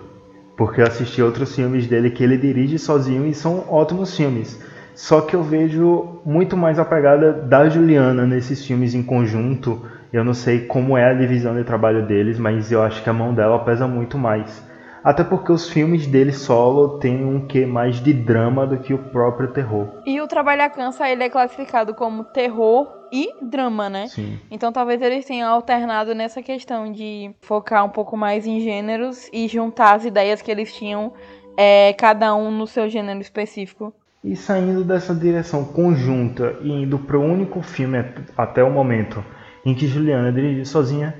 Porque 0.56 0.82
eu 0.82 0.86
assisti 0.86 1.22
outros 1.22 1.54
filmes 1.54 1.86
dele 1.86 2.10
que 2.10 2.22
ele 2.22 2.36
dirige 2.36 2.78
sozinho 2.78 3.26
e 3.26 3.34
são 3.34 3.64
ótimos 3.70 4.14
filmes. 4.14 4.60
Só 5.02 5.20
que 5.20 5.34
eu 5.34 5.42
vejo 5.42 6.20
muito 6.24 6.56
mais 6.56 6.78
a 6.78 6.84
pegada 6.84 7.32
da 7.32 7.68
Juliana 7.68 8.24
nesses 8.24 8.64
filmes 8.64 8.94
em 8.94 9.02
conjunto 9.02 9.84
eu 10.12 10.22
não 10.22 10.32
sei 10.32 10.64
como 10.66 10.96
é 10.96 11.10
a 11.10 11.12
divisão 11.12 11.56
de 11.56 11.64
trabalho 11.64 12.06
deles, 12.06 12.38
mas 12.38 12.70
eu 12.70 12.80
acho 12.80 13.02
que 13.02 13.10
a 13.10 13.12
mão 13.12 13.34
dela 13.34 13.64
pesa 13.64 13.88
muito 13.88 14.16
mais. 14.16 14.64
Até 15.02 15.24
porque 15.24 15.50
os 15.50 15.68
filmes 15.68 16.06
dele 16.06 16.32
solo 16.32 17.00
têm 17.00 17.24
um 17.24 17.48
quê 17.48 17.66
mais 17.66 17.96
de 17.96 18.12
drama 18.12 18.64
do 18.64 18.78
que 18.78 18.94
o 18.94 18.98
próprio 18.98 19.48
terror. 19.48 19.88
E 20.06 20.20
o 20.20 20.28
Trabalha 20.28 20.70
Cansa, 20.70 21.08
ele 21.08 21.24
é 21.24 21.28
classificado 21.28 21.94
como 21.94 22.22
terror 22.22 22.86
e 23.10 23.28
drama, 23.42 23.90
né? 23.90 24.06
Sim. 24.06 24.38
Então 24.52 24.70
talvez 24.70 25.02
eles 25.02 25.24
tenham 25.24 25.52
alternado 25.52 26.14
nessa 26.14 26.40
questão 26.40 26.92
de 26.92 27.34
focar 27.40 27.84
um 27.84 27.90
pouco 27.90 28.16
mais 28.16 28.46
em 28.46 28.60
gêneros 28.60 29.28
e 29.32 29.48
juntar 29.48 29.96
as 29.96 30.04
ideias 30.04 30.40
que 30.40 30.50
eles 30.50 30.72
tinham, 30.72 31.12
é, 31.56 31.92
cada 31.94 32.36
um 32.36 32.52
no 32.52 32.68
seu 32.68 32.88
gênero 32.88 33.20
específico. 33.20 33.92
E 34.24 34.36
saindo 34.36 34.84
dessa 34.84 35.12
direção 35.12 35.64
conjunta 35.64 36.56
e 36.62 36.70
indo 36.70 36.96
para 36.96 37.18
o 37.18 37.24
único 37.24 37.60
filme 37.60 38.04
até 38.36 38.62
o 38.62 38.70
momento 38.70 39.24
em 39.66 39.74
que 39.74 39.88
Juliana 39.88 40.30
dirigiu 40.30 40.64
sozinha 40.64 41.14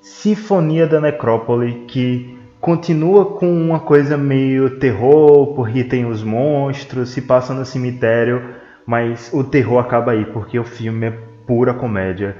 Sinfonia 0.00 0.86
da 0.86 1.00
Necrópole, 1.00 1.84
que 1.86 2.38
continua 2.60 3.26
com 3.26 3.52
uma 3.52 3.80
coisa 3.80 4.16
meio 4.16 4.78
terror, 4.78 5.54
porque 5.54 5.84
tem 5.84 6.06
os 6.06 6.22
monstros, 6.22 7.10
se 7.10 7.20
passa 7.20 7.52
no 7.52 7.64
cemitério, 7.64 8.54
mas 8.86 9.30
o 9.34 9.42
terror 9.44 9.78
acaba 9.78 10.12
aí, 10.12 10.24
porque 10.24 10.58
o 10.58 10.64
filme 10.64 11.08
é 11.08 11.18
pura 11.46 11.74
comédia, 11.74 12.36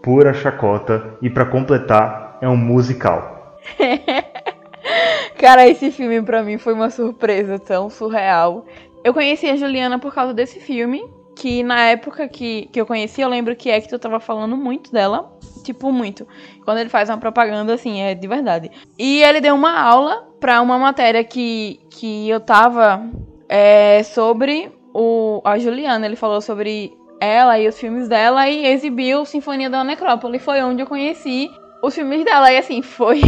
pura 0.00 0.32
chacota, 0.32 1.18
e 1.20 1.28
para 1.28 1.44
completar, 1.44 2.38
é 2.40 2.48
um 2.48 2.56
musical. 2.56 3.58
Cara, 5.38 5.68
esse 5.68 5.90
filme 5.92 6.20
para 6.22 6.42
mim 6.42 6.58
foi 6.58 6.72
uma 6.72 6.90
surpresa 6.90 7.58
tão 7.58 7.88
surreal. 7.88 8.64
Eu 9.04 9.14
conheci 9.14 9.48
a 9.48 9.56
Juliana 9.56 9.98
por 9.98 10.12
causa 10.12 10.34
desse 10.34 10.60
filme, 10.60 11.02
que 11.36 11.62
na 11.62 11.86
época 11.86 12.28
que, 12.28 12.68
que 12.72 12.80
eu 12.80 12.86
conheci, 12.86 13.20
eu 13.20 13.28
lembro 13.28 13.54
que 13.54 13.70
Hector 13.70 13.98
tava 13.98 14.18
falando 14.18 14.56
muito 14.56 14.92
dela. 14.92 15.32
Tipo, 15.62 15.92
muito. 15.92 16.26
Quando 16.64 16.78
ele 16.78 16.88
faz 16.88 17.08
uma 17.08 17.18
propaganda, 17.18 17.74
assim, 17.74 18.00
é 18.00 18.14
de 18.14 18.26
verdade. 18.26 18.70
E 18.98 19.22
ele 19.22 19.40
deu 19.40 19.54
uma 19.54 19.78
aula 19.78 20.26
pra 20.40 20.60
uma 20.60 20.78
matéria 20.78 21.22
que, 21.22 21.78
que 21.90 22.28
eu 22.28 22.40
tava 22.40 23.02
é, 23.48 24.02
sobre 24.02 24.72
o, 24.94 25.40
a 25.44 25.58
Juliana. 25.58 26.06
Ele 26.06 26.16
falou 26.16 26.40
sobre 26.40 26.96
ela 27.20 27.58
e 27.58 27.68
os 27.68 27.78
filmes 27.78 28.08
dela 28.08 28.48
e 28.48 28.66
exibiu 28.66 29.24
Sinfonia 29.24 29.68
da 29.68 29.84
Necrópole. 29.84 30.38
Foi 30.38 30.62
onde 30.62 30.82
eu 30.82 30.86
conheci 30.86 31.50
os 31.82 31.94
filmes 31.94 32.24
dela. 32.24 32.50
E 32.50 32.58
assim, 32.58 32.82
foi. 32.82 33.20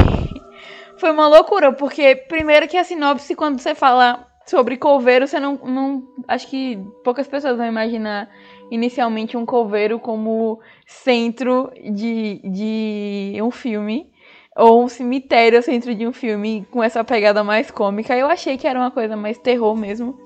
foi 0.97 1.11
uma 1.11 1.29
loucura, 1.29 1.73
porque 1.73 2.17
primeiro 2.17 2.67
que 2.67 2.77
a 2.77 2.85
sinopse, 2.85 3.35
quando 3.35 3.61
você 3.61 3.75
fala 3.75 4.27
sobre 4.47 4.77
coveiro, 4.77 5.27
você 5.27 5.39
não, 5.39 5.57
não. 5.57 6.09
Acho 6.27 6.49
que 6.49 6.79
poucas 7.05 7.29
pessoas 7.29 7.57
vão 7.57 7.67
imaginar 7.67 8.29
inicialmente 8.71 9.37
um 9.37 9.47
coveiro 9.47 9.99
como 9.99 10.61
centro 10.87 11.71
de, 11.93 12.41
de 12.45 13.43
um 13.43 13.51
filme. 13.51 14.11
Ou 14.57 14.85
um 14.85 14.89
cemitério 14.89 15.63
centro 15.63 15.95
de 15.95 16.07
um 16.07 16.13
filme 16.13 16.67
com 16.71 16.83
essa 16.83 17.05
pegada 17.05 17.43
mais 17.45 17.71
cômica. 17.71 18.17
Eu 18.17 18.27
achei 18.27 18.59
que 18.59 18.67
era 18.67 18.79
uma 18.79 18.91
coisa 18.91 19.17
mais 19.17 19.39
terror 19.39 19.77
mesmo. 19.77 20.19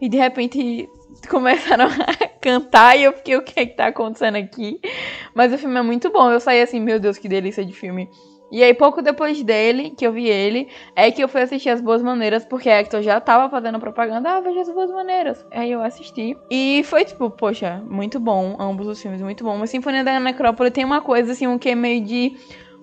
E 0.00 0.08
de 0.08 0.16
repente 0.16 0.88
começaram 1.30 1.86
a 1.86 2.28
cantar 2.40 2.98
e 2.98 3.04
eu 3.04 3.12
fiquei, 3.12 3.36
o 3.36 3.42
que 3.42 3.60
é 3.60 3.66
que 3.66 3.76
tá 3.76 3.86
acontecendo 3.86 4.36
aqui? 4.36 4.80
Mas 5.32 5.52
o 5.52 5.58
filme 5.58 5.78
é 5.78 5.82
muito 5.82 6.10
bom. 6.10 6.30
Eu 6.30 6.40
saí 6.40 6.60
assim, 6.60 6.80
meu 6.80 6.98
Deus, 6.98 7.18
que 7.18 7.28
delícia 7.28 7.64
de 7.64 7.72
filme. 7.72 8.10
E 8.52 8.62
aí, 8.62 8.74
pouco 8.74 9.00
depois 9.00 9.42
dele, 9.42 9.94
que 9.96 10.06
eu 10.06 10.12
vi 10.12 10.28
ele, 10.28 10.68
é 10.94 11.10
que 11.10 11.24
eu 11.24 11.26
fui 11.26 11.40
assistir 11.40 11.70
As 11.70 11.80
Boas 11.80 12.02
Maneiras, 12.02 12.44
porque 12.44 12.68
Hector 12.68 13.00
já 13.00 13.18
tava 13.18 13.48
fazendo 13.48 13.80
propaganda, 13.80 14.28
ah, 14.28 14.40
veja 14.40 14.60
As 14.60 14.68
Boas 14.68 14.90
Maneiras. 14.90 15.42
Aí 15.50 15.72
eu 15.72 15.82
assisti. 15.82 16.36
E 16.50 16.82
foi, 16.84 17.02
tipo, 17.06 17.30
poxa, 17.30 17.82
muito 17.88 18.20
bom, 18.20 18.54
ambos 18.60 18.86
os 18.86 19.00
filmes, 19.00 19.22
muito 19.22 19.42
bom. 19.42 19.56
Mas 19.56 19.70
Sinfonia 19.70 20.04
da 20.04 20.20
Necrópole 20.20 20.70
tem 20.70 20.84
uma 20.84 21.00
coisa, 21.00 21.32
assim, 21.32 21.46
um 21.46 21.58
que 21.58 21.70
é 21.70 21.74
meio 21.74 22.04
de... 22.04 22.36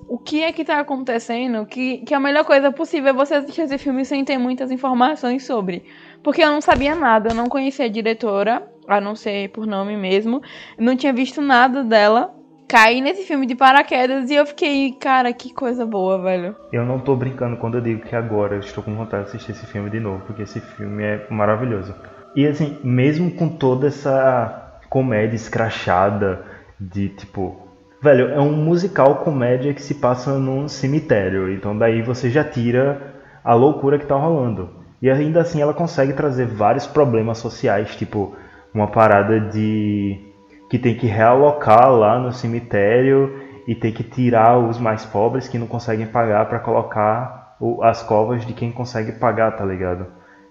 O 0.08 0.18
que 0.18 0.42
é 0.42 0.52
que 0.52 0.66
tá 0.66 0.80
acontecendo? 0.80 1.64
Que, 1.68 2.00
que 2.00 2.16
a 2.16 2.20
melhor 2.20 2.44
coisa 2.46 2.72
possível 2.72 3.12
é 3.12 3.14
você 3.14 3.36
assistir 3.36 3.62
esse 3.62 3.78
filme 3.78 4.04
sem 4.04 4.26
ter 4.26 4.40
muitas 4.40 4.72
informações 4.72 5.46
sobre. 5.46 5.84
Porque 6.24 6.42
eu 6.42 6.50
não 6.50 6.62
sabia 6.62 6.96
nada, 6.96 7.30
eu 7.30 7.36
não 7.36 7.46
conhecia 7.46 7.86
a 7.86 7.90
diretora, 7.90 8.68
a 8.88 9.00
não 9.00 9.14
ser 9.14 9.50
por 9.50 9.68
nome 9.68 9.96
mesmo. 9.96 10.42
Não 10.80 10.96
tinha 10.96 11.14
visto 11.14 11.44
nada 11.44 11.84
dela 11.84 12.39
caí 12.70 13.02
nesse 13.02 13.24
filme 13.24 13.48
de 13.48 13.56
paraquedas 13.56 14.30
e 14.30 14.36
eu 14.36 14.46
fiquei, 14.46 14.92
cara, 14.92 15.34
que 15.34 15.52
coisa 15.52 15.88
boa, 15.88 16.22
velho. 16.22 16.56
Eu 16.72 16.86
não 16.86 17.00
tô 17.00 17.16
brincando 17.16 17.58
quando 17.58 17.76
eu 17.76 17.82
digo 17.82 18.06
que 18.06 18.16
agora 18.16 18.56
eu 18.56 18.60
estou 18.60 18.84
com 18.84 18.96
vontade 18.96 19.24
de 19.24 19.30
assistir 19.30 19.54
esse 19.54 19.66
filme 19.66 19.90
de 19.90 20.00
novo, 20.00 20.24
porque 20.28 20.44
esse 20.44 20.62
filme 20.62 21.04
é 21.04 21.26
maravilhoso. 21.32 21.96
E 22.36 22.46
assim, 22.46 22.78
mesmo 22.84 23.32
com 23.32 23.50
toda 23.50 23.88
essa 23.88 24.80
comédia 24.88 25.36
escrachada 25.36 26.46
de 26.80 27.10
tipo, 27.10 27.68
velho, 28.02 28.30
é 28.30 28.40
um 28.40 28.52
musical 28.52 29.16
comédia 29.16 29.74
que 29.74 29.82
se 29.82 29.96
passa 29.96 30.38
num 30.38 30.68
cemitério, 30.68 31.52
então 31.52 31.76
daí 31.76 32.04
você 32.04 32.30
já 32.30 32.44
tira 32.44 33.16
a 33.44 33.56
loucura 33.56 33.98
que 33.98 34.06
tá 34.06 34.16
rolando. 34.16 34.70
E 35.02 35.10
ainda 35.10 35.42
assim 35.42 35.60
ela 35.60 35.74
consegue 35.74 36.14
trazer 36.14 36.46
vários 36.46 36.86
problemas 36.86 37.40
sociais, 37.40 37.96
tipo 37.96 38.36
uma 38.72 38.88
parada 38.88 39.40
de 39.40 40.29
que 40.70 40.78
tem 40.78 40.96
que 40.96 41.08
realocar 41.08 41.92
lá 41.92 42.20
no 42.20 42.32
cemitério 42.32 43.48
e 43.68 43.76
tem 43.76 43.92
que 43.92 44.04
tirar 44.04 44.58
os 44.58 44.78
mais 44.78 45.06
pobres 45.06 45.48
que 45.48 45.58
não 45.58 45.68
conseguem 45.68 46.08
pagar 46.08 46.48
para 46.48 46.60
colocar 46.60 47.58
as 47.82 48.02
covas 48.04 48.46
de 48.46 48.54
quem 48.54 48.72
consegue 48.72 49.14
pagar, 49.14 49.52
tá 49.58 49.66
ligado? 49.66 50.08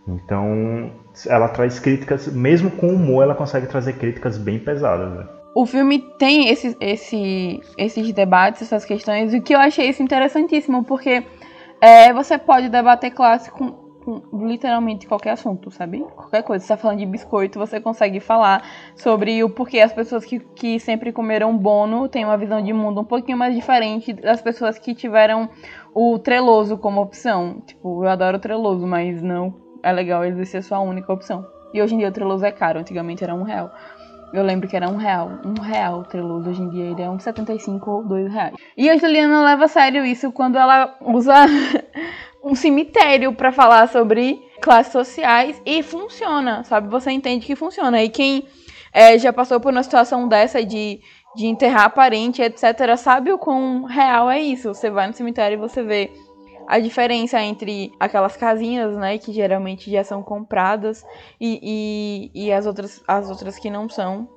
Então, 0.06 0.92
ela 1.26 1.48
traz 1.48 1.78
críticas, 1.78 2.32
mesmo 2.32 2.70
com 2.70 2.88
humor, 2.88 3.22
ela 3.22 3.34
consegue 3.34 3.66
trazer 3.66 3.94
críticas 3.94 4.38
bem 4.38 4.58
pesadas. 4.58 5.10
Né? 5.10 5.26
O 5.54 5.66
filme 5.66 5.98
tem 6.18 6.48
esse, 6.48 6.76
esse, 6.80 7.60
esses 7.76 8.12
debates, 8.12 8.62
essas 8.62 8.84
questões, 8.84 9.34
e 9.34 9.40
que 9.40 9.54
eu 9.54 9.58
achei 9.58 9.88
isso 9.88 10.02
interessantíssimo, 10.02 10.84
porque 10.84 11.24
é, 11.80 12.12
você 12.12 12.38
pode 12.38 12.68
debater 12.68 13.10
clássico 13.10 13.87
com 14.08 14.46
literalmente 14.46 15.06
qualquer 15.06 15.32
assunto, 15.32 15.70
sabe? 15.70 16.00
Qualquer 16.16 16.42
coisa. 16.42 16.64
Você 16.64 16.72
tá 16.72 16.76
falando 16.78 16.98
de 16.98 17.06
biscoito, 17.06 17.58
você 17.58 17.78
consegue 17.78 18.20
falar 18.20 18.64
sobre 18.96 19.44
o 19.44 19.50
porquê 19.50 19.80
as 19.80 19.92
pessoas 19.92 20.24
que, 20.24 20.40
que 20.40 20.80
sempre 20.80 21.12
comeram 21.12 21.56
bono 21.56 22.08
têm 22.08 22.24
uma 22.24 22.38
visão 22.38 22.62
de 22.62 22.72
mundo 22.72 23.02
um 23.02 23.04
pouquinho 23.04 23.36
mais 23.36 23.54
diferente 23.54 24.14
das 24.14 24.40
pessoas 24.40 24.78
que 24.78 24.94
tiveram 24.94 25.50
o 25.94 26.18
treloso 26.18 26.78
como 26.78 27.02
opção. 27.02 27.60
Tipo, 27.66 28.04
eu 28.04 28.08
adoro 28.08 28.38
o 28.38 28.40
treloso, 28.40 28.86
mas 28.86 29.20
não 29.22 29.54
é 29.82 29.92
legal 29.92 30.24
ele 30.24 30.42
ser 30.46 30.62
sua 30.62 30.80
única 30.80 31.12
opção. 31.12 31.46
E 31.74 31.82
hoje 31.82 31.94
em 31.94 31.98
dia 31.98 32.08
o 32.08 32.12
treloso 32.12 32.46
é 32.46 32.50
caro, 32.50 32.80
antigamente 32.80 33.22
era 33.22 33.34
um 33.34 33.42
real. 33.42 33.70
Eu 34.32 34.42
lembro 34.42 34.68
que 34.68 34.76
era 34.76 34.88
um 34.88 34.96
real. 34.96 35.38
Um 35.44 35.60
real 35.60 36.00
o 36.00 36.04
treloso. 36.04 36.50
Hoje 36.50 36.62
em 36.62 36.68
dia 36.68 36.84
ele 36.84 37.02
é 37.02 37.10
um 37.10 37.18
75 37.18 37.90
ou 37.90 38.04
dois 38.04 38.32
reais. 38.32 38.54
E 38.76 38.88
a 38.88 38.96
Juliana 38.96 39.42
leva 39.42 39.64
a 39.64 39.68
sério 39.68 40.04
isso 40.04 40.30
quando 40.32 40.56
ela 40.56 40.96
usa 41.00 41.46
um 42.42 42.54
cemitério 42.54 43.32
para 43.32 43.52
falar 43.52 43.88
sobre 43.88 44.40
classes 44.60 44.92
sociais 44.92 45.60
e 45.64 45.82
funciona, 45.82 46.64
sabe? 46.64 46.88
Você 46.88 47.10
entende 47.10 47.46
que 47.46 47.56
funciona. 47.56 48.02
E 48.02 48.08
quem 48.08 48.46
é, 48.92 49.18
já 49.18 49.32
passou 49.32 49.60
por 49.60 49.72
uma 49.72 49.82
situação 49.82 50.28
dessa 50.28 50.64
de, 50.64 51.00
de 51.36 51.46
enterrar 51.46 51.90
parente, 51.94 52.42
etc., 52.42 52.96
sabe 52.96 53.32
o 53.32 53.38
quão 53.38 53.84
real 53.84 54.30
é 54.30 54.40
isso. 54.40 54.72
Você 54.72 54.90
vai 54.90 55.06
no 55.06 55.12
cemitério 55.12 55.56
e 55.56 55.60
você 55.60 55.82
vê 55.82 56.12
a 56.68 56.78
diferença 56.78 57.40
entre 57.40 57.92
aquelas 57.98 58.36
casinhas, 58.36 58.94
né, 58.94 59.16
que 59.16 59.32
geralmente 59.32 59.90
já 59.90 60.04
são 60.04 60.22
compradas 60.22 61.02
e, 61.40 62.30
e, 62.34 62.46
e 62.46 62.52
as, 62.52 62.66
outras, 62.66 63.02
as 63.08 63.30
outras 63.30 63.58
que 63.58 63.70
não 63.70 63.88
são. 63.88 64.28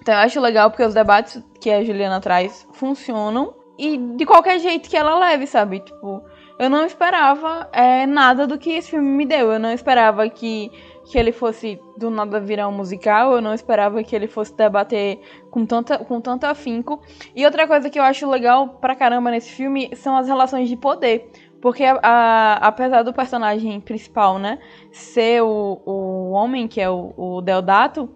Então 0.00 0.14
eu 0.14 0.20
acho 0.20 0.40
legal 0.40 0.70
porque 0.70 0.84
os 0.84 0.94
debates 0.94 1.42
que 1.60 1.70
a 1.70 1.82
Juliana 1.82 2.20
traz 2.20 2.66
funcionam 2.74 3.54
e 3.76 3.96
de 3.96 4.24
qualquer 4.24 4.60
jeito 4.60 4.88
que 4.88 4.96
ela 4.96 5.18
leve, 5.18 5.48
sabe? 5.48 5.80
Tipo, 5.80 6.22
eu 6.58 6.70
não 6.70 6.86
esperava 6.86 7.68
é, 7.72 8.06
nada 8.06 8.46
do 8.46 8.56
que 8.58 8.70
esse 8.70 8.90
filme 8.90 9.08
me 9.08 9.26
deu. 9.26 9.52
Eu 9.52 9.58
não 9.58 9.72
esperava 9.72 10.28
que, 10.28 10.70
que 11.04 11.18
ele 11.18 11.32
fosse 11.32 11.80
do 11.96 12.10
nada 12.10 12.38
virar 12.38 12.68
um 12.68 12.72
musical. 12.72 13.32
Eu 13.32 13.40
não 13.40 13.52
esperava 13.52 14.02
que 14.04 14.14
ele 14.14 14.28
fosse 14.28 14.54
debater 14.56 15.20
com, 15.50 15.66
tanta, 15.66 15.98
com 15.98 16.20
tanto 16.20 16.44
afinco. 16.44 17.00
E 17.34 17.44
outra 17.44 17.66
coisa 17.66 17.90
que 17.90 17.98
eu 17.98 18.04
acho 18.04 18.30
legal 18.30 18.68
pra 18.80 18.94
caramba 18.94 19.30
nesse 19.30 19.50
filme 19.50 19.90
são 19.96 20.16
as 20.16 20.28
relações 20.28 20.68
de 20.68 20.76
poder. 20.76 21.28
Porque 21.60 21.82
a, 21.82 21.98
a, 22.02 22.54
apesar 22.68 23.02
do 23.02 23.12
personagem 23.12 23.80
principal, 23.80 24.38
né, 24.38 24.58
ser 24.92 25.42
o, 25.42 25.80
o 25.84 26.30
homem, 26.30 26.68
que 26.68 26.80
é 26.80 26.90
o, 26.90 27.14
o 27.16 27.40
Deodato, 27.40 28.08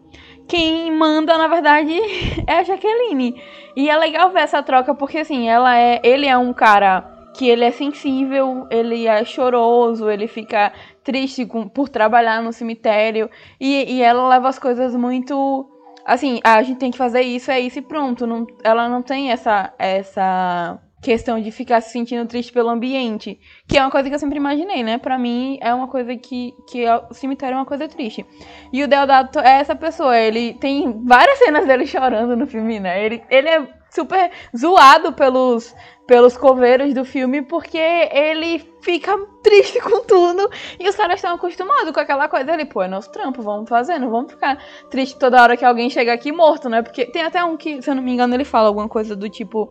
quem 0.47 0.93
manda, 0.93 1.37
na 1.37 1.49
verdade, 1.49 1.93
é 2.47 2.59
a 2.59 2.63
Jaqueline. 2.63 3.43
E 3.75 3.91
é 3.91 3.97
legal 3.97 4.31
ver 4.31 4.41
essa 4.41 4.63
troca, 4.63 4.95
porque 4.95 5.19
assim, 5.19 5.49
ela 5.49 5.77
é. 5.77 6.01
Ele 6.05 6.27
é 6.27 6.37
um 6.39 6.53
cara 6.53 7.18
que 7.39 7.49
ele 7.49 7.65
é 7.65 7.71
sensível, 7.71 8.67
ele 8.69 9.07
é 9.07 9.25
choroso, 9.25 10.11
ele 10.11 10.27
fica 10.27 10.73
triste 11.05 11.47
com, 11.47 11.69
por 11.69 11.89
trabalhar 11.89 12.43
no 12.43 12.53
cemitério. 12.53 13.31
E, 13.61 13.95
e 13.95 14.03
ela 14.03 14.29
leva 14.29 14.49
as 14.49 14.59
coisas 14.59 14.93
muito. 14.97 15.71
Assim, 16.05 16.41
a 16.43 16.61
gente 16.65 16.81
tem 16.81 16.91
que 16.91 16.99
fazer 16.99 17.21
isso, 17.21 17.49
é 17.53 17.61
isso 17.61 17.79
e 17.79 17.83
pronto. 17.83 18.27
Não, 18.27 18.45
ela 18.65 18.89
não 18.89 19.03
tem 19.03 19.31
essa, 19.31 19.73
essa 19.79 20.81
questão 21.01 21.41
de 21.41 21.53
ficar 21.53 21.81
se 21.81 21.93
sentindo 21.93 22.27
triste 22.27 22.53
pelo 22.53 22.71
ambiente. 22.71 23.39
Que 23.69 23.79
é 23.79 23.83
uma 23.83 23.91
coisa 23.93 24.09
que 24.09 24.17
eu 24.17 24.19
sempre 24.19 24.37
imaginei, 24.37 24.83
né? 24.83 24.99
Pra 24.99 25.17
mim, 25.17 25.59
é 25.61 25.73
uma 25.73 25.87
coisa 25.87 26.17
que, 26.17 26.53
que 26.69 26.85
é, 26.85 26.97
o 27.09 27.15
cemitério 27.15 27.55
é 27.55 27.59
uma 27.59 27.67
coisa 27.67 27.87
triste. 27.87 28.27
E 28.73 28.83
o 28.83 28.89
Deodato 28.89 29.39
é 29.39 29.61
essa 29.61 29.77
pessoa. 29.77 30.19
Ele 30.19 30.55
tem 30.55 31.05
várias 31.05 31.39
cenas 31.39 31.69
dele 31.69 31.87
chorando 31.87 32.37
no 32.37 32.49
filme, 32.49 32.81
né? 32.81 33.05
Ele, 33.05 33.23
ele 33.31 33.49
é 33.49 33.78
super 33.91 34.31
zoado 34.57 35.13
pelos, 35.13 35.75
pelos 36.07 36.37
coveiros 36.37 36.93
do 36.95 37.05
filme 37.05 37.43
porque 37.43 37.79
ele 37.79 38.59
fica 38.81 39.17
triste 39.43 39.81
com 39.81 40.01
tudo 40.05 40.49
e 40.79 40.89
os 40.89 40.95
caras 40.95 41.17
estão 41.17 41.35
acostumados 41.35 41.93
com 41.93 42.01
aquela 42.01 42.29
coisa 42.29 42.53
ali, 42.53 42.65
pô, 42.65 42.83
é 42.83 42.89
nosso 42.89 43.11
trampo, 43.11 43.43
vamos 43.43 43.69
fazer, 43.69 43.99
não 43.99 44.11
vamos 44.11 44.33
ficar 44.33 44.59
triste 44.91 45.19
toda 45.19 45.43
hora 45.43 45.57
que 45.57 45.65
alguém 45.65 45.91
chega 45.91 46.13
aqui 46.13 46.33
morto, 46.33 46.69
né? 46.69 46.83
Porque 46.83 47.07
tem 47.07 47.23
até 47.23 47.43
um 47.45 47.57
que, 47.57 47.83
se 47.83 47.91
eu 47.91 47.95
não 47.95 48.03
me 48.03 48.13
engano, 48.13 48.35
ele 48.35 48.45
fala 48.45 48.69
alguma 48.69 48.89
coisa 48.89 49.17
do 49.17 49.29
tipo 49.29 49.71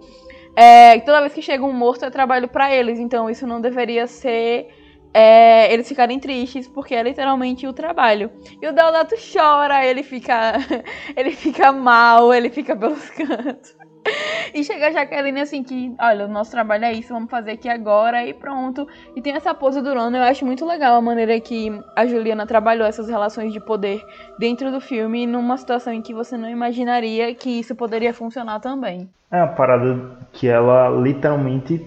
é, 0.59 0.99
toda 1.01 1.21
vez 1.21 1.33
que 1.33 1.41
chega 1.41 1.63
um 1.63 1.71
morto 1.71 2.03
é 2.03 2.09
trabalho 2.09 2.47
para 2.47 2.73
eles, 2.73 2.97
então 2.97 3.29
isso 3.29 3.45
não 3.45 3.61
deveria 3.61 4.07
ser 4.07 4.67
é, 5.13 5.71
eles 5.71 5.87
ficarem 5.87 6.19
tristes, 6.19 6.67
porque 6.67 6.95
é 6.95 7.03
literalmente 7.03 7.67
o 7.67 7.73
trabalho. 7.73 8.31
E 8.59 8.67
o 8.67 8.73
Deodato 8.73 9.15
chora, 9.31 9.85
ele 9.85 10.01
fica 10.01 10.53
ele 11.15 11.31
fica 11.31 11.71
mal, 11.71 12.33
ele 12.33 12.49
fica 12.49 12.75
pelos 12.75 13.07
cantos. 13.11 13.76
E 14.53 14.63
chega 14.63 14.87
a 14.87 14.91
Jaqueline 14.91 15.41
assim 15.41 15.61
que, 15.61 15.93
olha, 15.99 16.25
o 16.25 16.27
nosso 16.27 16.51
trabalho 16.51 16.85
é 16.85 16.93
isso, 16.93 17.13
vamos 17.13 17.29
fazer 17.29 17.51
aqui 17.51 17.69
agora 17.69 18.25
e 18.25 18.33
pronto. 18.33 18.87
E 19.15 19.21
tem 19.21 19.33
essa 19.33 19.53
pose 19.53 19.81
do 19.81 19.93
Rono, 19.93 20.17
eu 20.17 20.23
acho 20.23 20.45
muito 20.45 20.65
legal 20.65 20.95
a 20.95 21.01
maneira 21.01 21.39
que 21.39 21.71
a 21.95 22.05
Juliana 22.05 22.45
trabalhou 22.47 22.87
essas 22.87 23.09
relações 23.09 23.53
de 23.53 23.59
poder 23.59 24.03
dentro 24.39 24.71
do 24.71 24.79
filme, 24.79 25.27
numa 25.27 25.57
situação 25.57 25.93
em 25.93 26.01
que 26.01 26.13
você 26.13 26.37
não 26.37 26.49
imaginaria 26.49 27.33
que 27.35 27.59
isso 27.59 27.75
poderia 27.75 28.13
funcionar 28.13 28.59
também. 28.59 29.09
É 29.29 29.37
uma 29.37 29.53
parada 29.53 30.17
que 30.31 30.47
ela 30.47 30.89
literalmente 30.89 31.85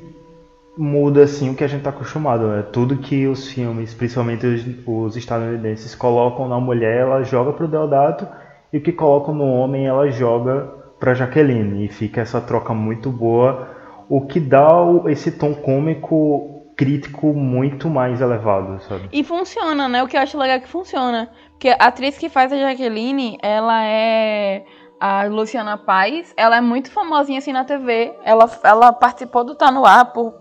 muda 0.77 1.25
assim 1.25 1.51
o 1.51 1.55
que 1.55 1.65
a 1.65 1.67
gente 1.67 1.83
tá 1.83 1.91
acostumado, 1.91 2.47
né? 2.49 2.63
Tudo 2.73 2.97
que 2.97 3.27
os 3.27 3.49
filmes, 3.51 3.93
principalmente 3.95 4.47
os, 4.47 4.65
os 4.87 5.17
estadunidenses, 5.17 5.95
colocam 5.95 6.49
na 6.49 6.61
mulher, 6.61 7.01
ela 7.01 7.23
joga 7.23 7.53
pro 7.53 7.69
Deodato, 7.69 8.27
e 8.73 8.79
o 8.79 8.81
que 8.81 8.93
colocam 8.93 9.35
no 9.35 9.45
homem, 9.45 9.87
ela 9.87 10.09
joga 10.11 10.80
para 11.01 11.15
Jaqueline 11.15 11.87
e 11.87 11.89
fica 11.89 12.21
essa 12.21 12.41
troca 12.41 12.75
muito 12.75 13.11
boa, 13.11 13.71
o 14.09 14.27
que 14.27 14.39
dá 14.39 14.69
esse 15.07 15.33
tom 15.33 15.55
cômico 15.55 16.61
crítico 16.77 17.35
muito 17.35 17.89
mais 17.89 18.21
elevado, 18.21 18.81
sabe? 18.83 19.09
E 19.13 19.25
funciona, 19.25 19.89
né? 19.89 20.03
O 20.03 20.07
que 20.07 20.17
eu 20.17 20.21
acho 20.21 20.39
legal 20.39 20.57
é 20.57 20.61
que 20.61 20.69
funciona, 20.69 21.31
porque 21.51 21.71
a 21.71 21.87
atriz 21.87 22.19
que 22.19 22.29
faz 22.29 22.53
a 22.53 22.59
Jaqueline, 22.59 23.39
ela 23.43 23.83
é 23.85 24.65
a 25.01 25.25
Luciana 25.25 25.79
Paz, 25.79 26.35
ela 26.37 26.59
é 26.59 26.61
muito 26.61 26.91
famosinha 26.91 27.39
assim 27.39 27.53
na 27.53 27.65
TV. 27.65 28.15
Ela, 28.23 28.51
ela 28.63 28.93
participou 28.93 29.43
do 29.43 29.55
Tá 29.55 29.71
No 29.71 29.87
Ar 29.87 30.13
por, 30.13 30.35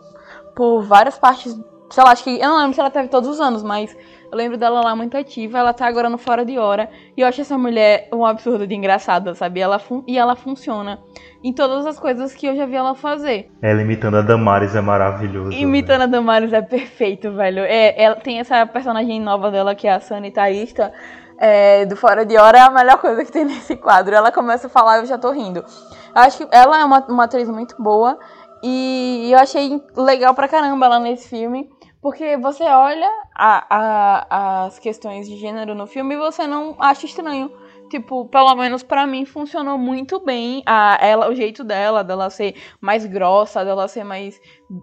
por 0.54 0.82
várias 0.82 1.18
partes. 1.18 1.58
Sei 1.89 2.04
lá, 2.04 2.12
acho 2.12 2.25
que. 2.25 2.38
Eu 2.38 2.50
não 2.50 2.58
lembro 2.58 2.74
se 2.74 2.82
ela 2.82 2.89
teve 2.89 3.08
todos 3.08 3.30
os 3.30 3.39
anos, 3.39 3.63
mas 3.63 3.96
eu 4.31 4.38
lembro 4.38 4.57
dela 4.57 4.81
lá 4.81 4.95
muito 4.95 5.17
ativa, 5.17 5.57
ela 5.57 5.74
tá 5.74 5.88
agora 5.88 6.09
no 6.09 6.17
Fora 6.17 6.45
de 6.45 6.57
Hora. 6.57 6.89
E 7.17 7.21
eu 7.21 7.27
acho 7.27 7.41
essa 7.41 7.57
mulher 7.57 8.07
um 8.13 8.25
absurdo 8.25 8.67
de 8.67 8.75
engraçada, 8.75 9.33
sabe? 9.33 9.59
Ela 9.59 9.81
e 10.07 10.17
ela 10.17 10.36
funciona 10.36 11.00
em 11.43 11.51
todas 11.51 11.86
as 11.86 12.00
coisas 12.00 12.36
que 12.36 12.45
eu 12.45 12.55
já 12.55 12.65
vi 12.65 12.75
ela 12.75 12.93
fazer. 12.93 13.50
Ela 13.62 13.81
imitando 13.81 14.17
a 14.17 14.21
Damares 14.21 14.75
é 14.75 14.81
maravilhoso. 14.81 15.51
Imitando 15.51 16.03
a 16.03 16.05
Damares 16.05 16.53
é 16.53 16.62
perfeito, 16.62 17.31
velho. 17.31 17.63
É, 17.63 18.01
ela 18.01 18.15
tem 18.15 18.39
essa 18.39 18.65
personagem 18.67 19.19
nova 19.19 19.50
dela 19.50 19.74
que 19.74 19.88
é 19.88 19.93
a 19.93 20.00
sanitarista. 20.00 20.93
É, 21.41 21.86
do 21.86 21.95
Fora 21.95 22.25
de 22.25 22.38
Hora 22.38 22.57
é 22.57 22.62
a 22.62 22.69
melhor 22.69 22.98
coisa 22.98 23.24
que 23.24 23.31
tem 23.31 23.45
nesse 23.45 23.75
quadro. 23.77 24.13
Ela 24.13 24.31
começa 24.31 24.67
a 24.67 24.69
falar 24.69 24.98
e 24.98 25.00
eu 25.01 25.05
já 25.05 25.17
tô 25.17 25.31
rindo. 25.31 25.59
Eu 25.59 26.21
acho 26.21 26.38
que 26.38 26.48
ela 26.51 26.81
é 26.81 26.83
uma, 26.83 27.00
uma 27.07 27.24
atriz 27.24 27.50
muito 27.50 27.81
boa. 27.81 28.19
E 28.62 29.29
eu 29.31 29.39
achei 29.39 29.81
legal 29.95 30.33
pra 30.36 30.48
caramba 30.48 30.86
ela 30.86 31.00
nesse 31.00 31.29
filme. 31.29 31.69
Porque 32.01 32.38
você 32.38 32.63
olha 32.63 33.10
a, 33.36 33.65
a, 33.70 34.65
as 34.65 34.79
questões 34.79 35.27
de 35.27 35.36
gênero 35.36 35.75
no 35.75 35.86
filme 35.86 36.15
e 36.15 36.18
você 36.18 36.48
não 36.48 36.75
acha 36.79 37.06
estranho. 37.06 37.51
Tipo, 37.89 38.25
pelo 38.25 38.56
menos 38.56 38.84
para 38.84 39.07
mim 39.07 39.25
funcionou 39.25 39.77
muito 39.77 40.24
bem 40.24 40.62
a, 40.66 40.98
ela, 41.01 41.27
o 41.27 41.33
jeito 41.35 41.64
dela, 41.64 42.03
dela 42.03 42.29
ser 42.29 42.55
mais 42.79 43.05
grossa, 43.05 43.66
dela 43.66 43.88
ser 43.88 44.03
mais 44.03 44.40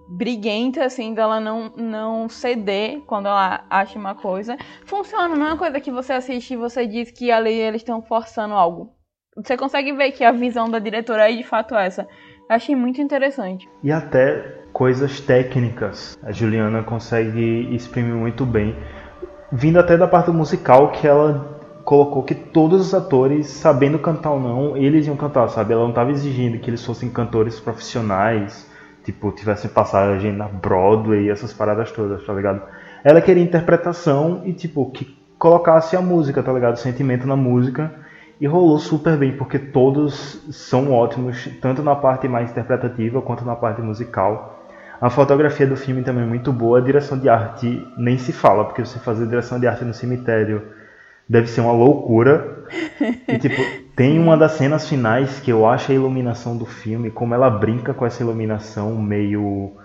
briguenta, 0.09 0.85
assim, 0.85 1.15
dela 1.15 1.39
não, 1.39 1.71
não 1.77 2.29
ceder 2.29 3.01
quando 3.07 3.27
ela 3.27 3.65
acha 3.71 3.97
uma 3.97 4.15
coisa. 4.15 4.57
Funciona, 4.85 5.37
não 5.37 5.47
é 5.47 5.49
uma 5.51 5.59
coisa 5.59 5.81
que 5.81 5.91
você 5.91 6.15
assiste 6.15 6.55
e 6.55 6.57
você 6.57 6.85
diz 6.85 7.13
que 7.13 7.31
ali 7.31 7.53
eles 7.53 7.81
estão 7.81 8.03
forçando 8.03 8.55
algo. 8.55 8.93
Você 9.37 9.57
consegue 9.57 9.93
ver 9.93 10.11
que 10.11 10.25
a 10.25 10.33
visão 10.33 10.69
da 10.69 10.81
diretora 10.81 11.31
é 11.31 11.37
de 11.37 11.45
fato 11.45 11.77
essa. 11.77 12.09
Eu 12.49 12.57
achei 12.57 12.75
muito 12.75 13.01
interessante. 13.01 13.69
E 13.83 13.93
até 13.93 14.66
coisas 14.77 15.21
técnicas. 15.21 16.19
A 16.23 16.31
Juliana 16.31 16.83
consegue 16.83 17.75
exprimir 17.75 18.15
muito 18.15 18.45
bem, 18.45 18.77
vindo 19.51 19.79
até 19.79 19.97
da 19.97 20.07
parte 20.07 20.31
musical 20.31 20.93
que 20.93 21.07
ela 21.07 21.81
colocou 21.83 22.23
que 22.23 22.35
todos 22.35 22.89
os 22.89 22.93
atores, 22.93 23.47
sabendo 23.47 23.99
cantar 23.99 24.33
ou 24.33 24.39
não, 24.39 24.77
eles 24.77 25.07
iam 25.07 25.17
cantar, 25.17 25.49
sabe? 25.49 25.73
Ela 25.73 25.81
não 25.85 25.89
estava 25.89 26.11
exigindo 26.11 26.59
que 26.59 26.69
eles 26.69 26.85
fossem 26.85 27.09
cantores 27.09 27.59
profissionais, 27.59 28.71
tipo, 29.03 29.33
tivessem 29.33 29.71
passagem 29.71 30.31
na 30.31 30.47
Broadway, 30.47 31.31
essas 31.31 31.55
paradas 31.55 31.91
todas, 31.91 32.23
tá 32.27 32.35
ligado? 32.35 32.61
Ela 33.03 33.23
queria 33.23 33.43
interpretação 33.43 34.43
e, 34.45 34.53
tipo, 34.53 34.91
que 34.91 35.17
colocasse 35.39 35.97
a 35.97 36.03
música, 36.03 36.43
tá 36.43 36.53
ligado? 36.53 36.75
O 36.75 36.79
sentimento 36.79 37.27
na 37.27 37.35
música. 37.35 37.95
E 38.39 38.47
rolou 38.47 38.79
super 38.79 39.17
bem, 39.17 39.35
porque 39.39 39.59
todos 39.59 40.47
são 40.51 40.93
ótimos, 40.93 41.49
tanto 41.63 41.83
na 41.83 41.97
parte 41.97 42.29
mais 42.29 42.51
interpretativa 42.51 43.23
quanto 43.23 43.43
na 43.43 43.57
parte 43.57 43.81
musical. 43.81 44.56
A 45.01 45.11
fotografia 45.11 45.67
do 45.67 45.77
filme 45.77 46.03
também 46.03 46.25
é 46.25 46.27
muito 46.27 46.53
boa, 46.53 46.79
a 46.79 46.83
direção 46.83 47.19
de 47.19 47.29
arte 47.29 47.87
nem 47.97 48.17
se 48.19 48.33
fala, 48.33 48.65
porque 48.65 48.85
você 48.85 48.99
fazer 48.99 49.27
direção 49.27 49.61
de 49.61 49.67
arte 49.67 49.85
no 49.85 49.93
cemitério 49.93 50.63
deve 51.29 51.49
ser 51.49 51.61
uma 51.61 51.73
loucura. 51.73 52.65
E 53.29 53.39
tipo, 53.39 53.61
tem 53.95 54.19
uma 54.19 54.37
das 54.37 54.53
cenas 54.53 54.89
finais 54.89 55.41
que 55.41 55.51
eu 55.51 55.67
acho 55.67 55.93
a 55.93 55.95
iluminação 55.95 56.57
do 56.57 56.67
filme, 56.67 57.11
como 57.11 57.35
ela 57.35 57.51
brinca 57.51 57.93
com 57.93 58.07
essa 58.07 58.23
iluminação 58.23 58.97
meio 58.97 59.77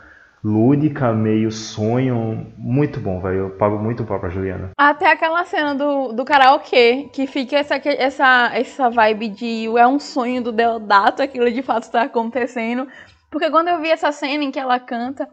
lúdica, 0.44 1.14
meio 1.14 1.52
sonho, 1.52 2.48
muito 2.58 3.00
bom, 3.00 3.20
velho. 3.20 3.38
Eu 3.38 3.50
pago 3.52 3.78
muito 3.78 4.04
pau 4.04 4.20
pra 4.20 4.30
Juliana. 4.30 4.72
Até 4.78 5.12
aquela 5.12 5.44
cena 5.46 5.76
do, 5.76 6.14
do 6.14 6.26
karaokê, 6.26 7.10
que 7.14 7.28
fica 7.28 7.58
essa, 7.58 7.76
essa, 7.76 8.52
essa 8.54 8.90
vibe 8.90 9.30
de 9.30 9.78
é 9.78 9.86
um 9.86 10.00
sonho 10.00 10.42
do 10.42 10.52
Deodato, 10.52 11.22
aquilo 11.22 11.52
de 11.52 11.62
fato 11.62 11.84
está 11.84 12.04
acontecendo. 12.04 12.88
Porque 13.32 13.50
quando 13.50 13.70
eu 13.70 13.80
vi 13.80 13.90
essa 13.90 14.12
cena 14.12 14.44
em 14.44 14.52
que 14.52 14.60
ela 14.60 14.78
canta, 14.78 15.28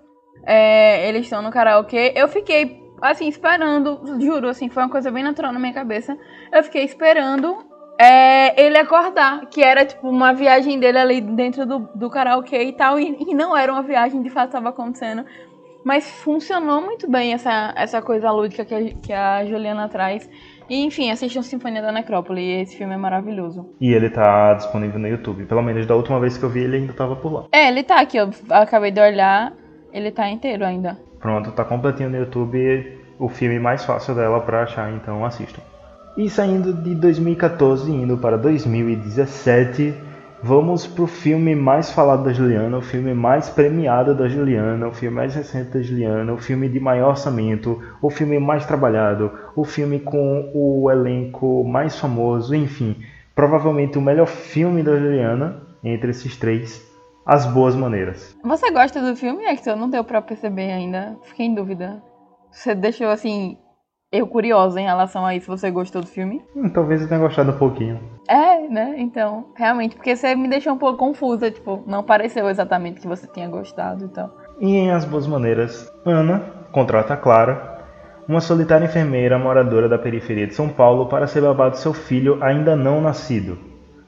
é, 0.47 1.09
eles 1.09 1.23
estão 1.23 1.43
no 1.43 1.51
karaokê, 1.51 2.13
eu 2.15 2.29
fiquei, 2.29 2.81
assim, 3.03 3.29
esperando, 3.29 4.01
juro, 4.21 4.49
assim, 4.49 4.69
foi 4.69 4.85
uma 4.85 4.89
coisa 4.89 5.11
bem 5.11 5.25
natural 5.25 5.53
na 5.53 5.59
minha 5.59 5.75
cabeça. 5.75 6.17
Eu 6.53 6.63
fiquei 6.63 6.85
esperando 6.85 7.59
é, 8.01 8.65
ele 8.65 8.79
acordar, 8.79 9.47
que 9.47 9.61
era, 9.61 9.85
tipo, 9.85 10.09
uma 10.09 10.33
viagem 10.33 10.79
dele 10.79 10.99
ali 10.99 11.21
dentro 11.21 11.67
do, 11.67 11.91
do 11.95 12.09
karaokê 12.09 12.63
e 12.63 12.73
tal, 12.73 13.01
e, 13.01 13.17
e 13.29 13.35
não 13.35 13.57
era 13.57 13.73
uma 13.73 13.83
viagem, 13.83 14.23
de 14.23 14.31
fato, 14.31 14.47
estava 14.47 14.69
acontecendo. 14.69 15.27
Mas 15.85 16.09
funcionou 16.23 16.81
muito 16.81 17.11
bem 17.11 17.33
essa, 17.33 17.73
essa 17.77 18.01
coisa 18.01 18.31
lúdica 18.31 18.65
que 18.65 18.75
a, 18.75 18.95
que 18.95 19.13
a 19.13 19.45
Juliana 19.45 19.89
traz. 19.89 20.29
E 20.69 20.85
enfim, 20.85 21.11
assistam 21.11 21.43
Sinfonia 21.43 21.81
da 21.81 21.91
Necrópole, 21.91 22.61
esse 22.61 22.77
filme 22.77 22.93
é 22.93 22.97
maravilhoso. 22.97 23.67
E 23.81 23.93
ele 23.93 24.11
tá 24.11 24.53
disponível 24.55 24.99
no 24.99 25.09
YouTube. 25.09 25.47
Pelo 25.47 25.63
menos 25.63 25.87
da 25.87 25.97
última 25.97 26.21
vez 26.21 26.37
que 26.37 26.45
eu 26.45 26.51
vi, 26.51 26.61
ele 26.61 26.77
ainda 26.77 26.93
tava 26.93 27.17
por 27.17 27.33
lá. 27.33 27.45
É, 27.51 27.69
ele 27.69 27.83
tá 27.83 28.01
aqui, 28.01 28.19
eu 28.19 28.31
acabei 28.51 28.91
de 28.91 29.01
olhar, 29.01 29.53
ele 29.93 30.11
tá 30.11 30.29
inteiro 30.29 30.65
ainda. 30.65 30.99
Pronto, 31.19 31.53
tá 31.53 31.65
completinho 31.65 32.11
no 32.11 32.19
YouTube, 32.19 32.99
o 33.19 33.29
filme 33.29 33.59
mais 33.59 33.85
fácil 33.85 34.15
dela 34.15 34.41
pra 34.41 34.65
achar, 34.65 34.93
então 34.93 35.25
assistam. 35.25 35.63
E 36.17 36.29
saindo 36.29 36.73
de 36.73 36.95
2014 36.95 37.91
indo 37.91 38.19
para 38.19 38.37
2017, 38.37 39.95
Vamos 40.43 40.87
pro 40.87 41.09
filme 41.09 41.57
mais 41.57 41.91
falado 41.91 42.23
da 42.23 42.33
Juliana, 42.33 42.79
o 42.79 42.83
filme 42.83 43.13
mais 43.13 43.51
premiado 43.51 44.15
da 44.15 44.29
Juliana, 44.29 44.87
o 44.87 44.93
filme 44.93 45.17
mais 45.17 45.35
recente 45.35 45.71
da 45.71 45.83
Juliana, 45.83 46.33
o 46.33 46.39
filme 46.39 46.69
de 46.69 46.79
maior 46.79 47.11
orçamento, 47.11 47.83
o 48.01 48.09
filme 48.09 48.39
mais 48.39 48.65
trabalhado, 48.65 49.33
o 49.57 49.65
filme 49.65 49.99
com 49.99 50.49
o 50.55 50.89
elenco 50.91 51.65
mais 51.65 51.99
famoso, 51.99 52.55
enfim, 52.55 52.97
provavelmente 53.35 53.99
o 53.99 54.01
melhor 54.01 54.29
filme 54.29 54.81
da 54.85 54.97
Juliana 54.97 55.61
entre 55.83 56.11
esses 56.11 56.37
três, 56.37 56.89
As 57.27 57.45
Boas 57.45 57.75
Maneiras. 57.75 58.37
Você 58.45 58.71
gosta 58.71 59.01
do 59.03 59.17
filme, 59.17 59.45
Hector? 59.45 59.75
Não 59.75 59.91
deu 59.91 60.05
para 60.05 60.23
perceber 60.23 60.71
ainda, 60.71 61.17
fiquei 61.25 61.47
em 61.47 61.55
dúvida. 61.55 62.01
Você 62.53 62.77
deixou 62.77 63.09
assim 63.09 63.59
eu 64.11 64.27
curiosa 64.27 64.81
em 64.81 64.85
relação 64.85 65.25
a 65.25 65.35
isso. 65.35 65.47
Você 65.47 65.71
gostou 65.71 66.03
do 66.03 66.09
filme? 66.09 66.43
Hum, 66.57 66.69
talvez 66.69 67.03
eu 67.03 67.09
tenha 67.09 67.21
gostado 67.21 67.53
um 67.53 67.59
pouquinho. 67.59 68.01
É, 68.29 68.69
né? 68.69 68.95
Então, 68.99 69.47
realmente, 69.55 69.97
porque 69.97 70.17
você 70.17 70.35
me 70.35 70.49
deixou 70.49 70.73
um 70.73 70.79
pouco 70.79 70.99
confusa, 70.99 71.51
tipo, 71.51 71.83
não 71.87 72.03
pareceu 72.03 72.49
exatamente 72.49 73.01
que 73.01 73.09
você 73.09 73.27
tinha 73.27 73.49
gostado 73.49 74.05
então. 74.05 74.31
E 74.61 74.77
em 74.77 74.91
As 74.91 75.05
Boas 75.05 75.27
Maneiras, 75.27 75.91
Ana 76.05 76.43
contrata 76.73 77.17
Clara, 77.17 77.79
uma 78.29 78.41
solitária 78.41 78.85
enfermeira 78.85 79.39
moradora 79.39 79.89
da 79.89 79.99
periferia 79.99 80.47
de 80.47 80.55
São 80.55 80.69
Paulo, 80.69 81.07
para 81.07 81.27
ser 81.27 81.41
babá 81.41 81.69
do 81.69 81.77
seu 81.77 81.95
filho 81.95 82.43
ainda 82.43 82.77
não 82.77 83.01
nascido. 83.01 83.59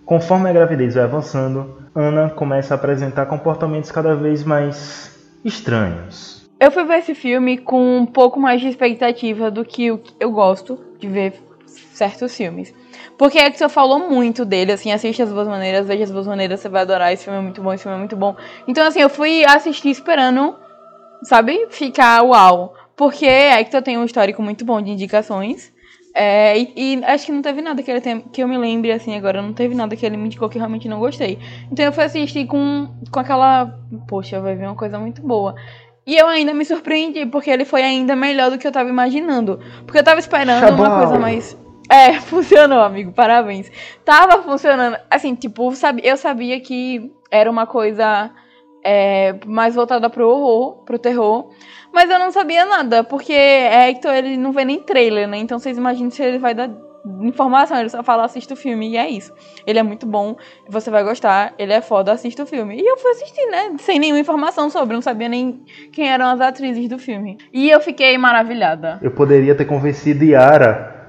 Conforme 0.04 0.50
a 0.50 0.52
gravidez 0.52 0.94
vai 0.94 1.04
avançando, 1.04 1.78
Ana 1.94 2.28
começa 2.28 2.74
a 2.74 2.76
apresentar 2.76 3.26
comportamentos 3.26 3.90
cada 3.90 4.14
vez 4.14 4.44
mais 4.44 5.38
estranhos. 5.44 6.39
Eu 6.60 6.70
fui 6.70 6.84
ver 6.84 6.98
esse 6.98 7.14
filme 7.14 7.56
com 7.56 7.96
um 7.96 8.04
pouco 8.04 8.38
mais 8.38 8.60
de 8.60 8.68
expectativa 8.68 9.50
do 9.50 9.64
que 9.64 9.86
eu 10.20 10.30
gosto 10.30 10.78
de 10.98 11.08
ver 11.08 11.32
certos 11.66 12.36
filmes. 12.36 12.74
Porque 13.16 13.38
é 13.38 13.50
que 13.50 13.56
você 13.56 13.66
falou 13.66 14.10
muito 14.10 14.44
dele, 14.44 14.72
assim, 14.72 14.92
assiste 14.92 15.22
As 15.22 15.32
Boas 15.32 15.48
Maneiras, 15.48 15.86
veja 15.86 16.04
As 16.04 16.10
Boas 16.10 16.26
Maneiras, 16.26 16.60
você 16.60 16.68
vai 16.68 16.82
adorar, 16.82 17.14
esse 17.14 17.24
filme 17.24 17.38
é 17.38 17.42
muito 17.42 17.62
bom, 17.62 17.72
esse 17.72 17.82
filme 17.82 17.96
é 17.96 17.98
muito 17.98 18.16
bom. 18.16 18.36
Então, 18.68 18.86
assim, 18.86 19.00
eu 19.00 19.08
fui 19.08 19.42
assistir 19.46 19.88
esperando, 19.88 20.54
sabe, 21.22 21.66
ficar 21.70 22.22
uau. 22.22 22.74
Porque 22.94 23.26
Hector 23.26 23.80
tem 23.80 23.96
um 23.96 24.04
histórico 24.04 24.42
muito 24.42 24.62
bom 24.62 24.82
de 24.82 24.90
indicações. 24.90 25.72
É, 26.14 26.58
e, 26.58 26.72
e, 26.76 27.04
acho 27.04 27.24
que 27.24 27.32
não 27.32 27.40
teve 27.40 27.62
nada 27.62 27.82
que 27.82 27.90
ele 27.90 28.00
tem, 28.02 28.20
que 28.20 28.42
eu 28.42 28.48
me 28.48 28.58
lembre 28.58 28.90
assim 28.90 29.16
agora, 29.16 29.40
não 29.40 29.54
teve 29.54 29.74
nada 29.74 29.94
que 29.94 30.04
ele 30.04 30.16
me 30.16 30.26
indicou 30.26 30.48
que 30.48 30.58
eu 30.58 30.60
realmente 30.60 30.88
não 30.88 30.98
gostei. 30.98 31.38
Então 31.70 31.84
eu 31.84 31.92
fui 31.92 32.04
assistir 32.04 32.46
com, 32.46 32.88
com 33.10 33.20
aquela. 33.20 33.78
Poxa, 34.08 34.40
vai 34.40 34.56
vir 34.56 34.66
uma 34.66 34.74
coisa 34.74 34.98
muito 34.98 35.22
boa. 35.22 35.54
E 36.10 36.16
eu 36.16 36.26
ainda 36.26 36.52
me 36.52 36.64
surpreendi, 36.64 37.24
porque 37.24 37.48
ele 37.48 37.64
foi 37.64 37.82
ainda 37.82 38.16
melhor 38.16 38.50
do 38.50 38.58
que 38.58 38.66
eu 38.66 38.72
tava 38.72 38.88
imaginando. 38.88 39.60
Porque 39.86 40.00
eu 40.00 40.02
tava 40.02 40.18
esperando 40.18 40.58
Chabal. 40.58 40.86
uma 40.86 40.98
coisa 40.98 41.18
mais. 41.20 41.56
É, 41.88 42.14
funcionou, 42.18 42.80
amigo, 42.80 43.12
parabéns. 43.12 43.70
Tava 44.04 44.42
funcionando. 44.42 44.96
Assim, 45.08 45.36
tipo, 45.36 45.72
eu 46.02 46.16
sabia 46.16 46.58
que 46.58 47.12
era 47.30 47.48
uma 47.48 47.64
coisa 47.64 48.28
é, 48.84 49.36
mais 49.46 49.76
voltada 49.76 50.10
pro 50.10 50.28
horror, 50.28 50.82
pro 50.84 50.98
terror. 50.98 51.50
Mas 51.92 52.10
eu 52.10 52.18
não 52.18 52.32
sabia 52.32 52.64
nada, 52.64 53.04
porque 53.04 53.32
Hector, 53.32 54.12
ele 54.12 54.36
não 54.36 54.50
vê 54.50 54.64
nem 54.64 54.80
trailer, 54.80 55.28
né? 55.28 55.38
Então 55.38 55.60
vocês 55.60 55.78
imaginem 55.78 56.10
se 56.10 56.24
ele 56.24 56.38
vai 56.38 56.54
dar 56.54 56.68
informação, 57.22 57.78
ele 57.78 57.88
só 57.88 58.02
fala, 58.02 58.24
assista 58.24 58.54
o 58.54 58.56
filme, 58.56 58.90
e 58.90 58.96
é 58.96 59.08
isso. 59.08 59.32
Ele 59.66 59.78
é 59.78 59.82
muito 59.82 60.06
bom, 60.06 60.36
você 60.68 60.90
vai 60.90 61.02
gostar, 61.02 61.54
ele 61.58 61.72
é 61.72 61.80
foda, 61.80 62.12
assista 62.12 62.42
o 62.42 62.46
filme. 62.46 62.76
E 62.76 62.86
eu 62.86 62.96
fui 62.96 63.10
assistir, 63.10 63.46
né? 63.46 63.76
Sem 63.78 63.98
nenhuma 63.98 64.20
informação 64.20 64.68
sobre, 64.70 64.94
não 64.94 65.02
sabia 65.02 65.28
nem 65.28 65.62
quem 65.92 66.08
eram 66.08 66.26
as 66.26 66.40
atrizes 66.40 66.88
do 66.88 66.98
filme. 66.98 67.38
E 67.52 67.70
eu 67.70 67.80
fiquei 67.80 68.16
maravilhada. 68.18 68.98
Eu 69.02 69.10
poderia 69.10 69.54
ter 69.54 69.64
convencido 69.64 70.24
Yara 70.24 71.00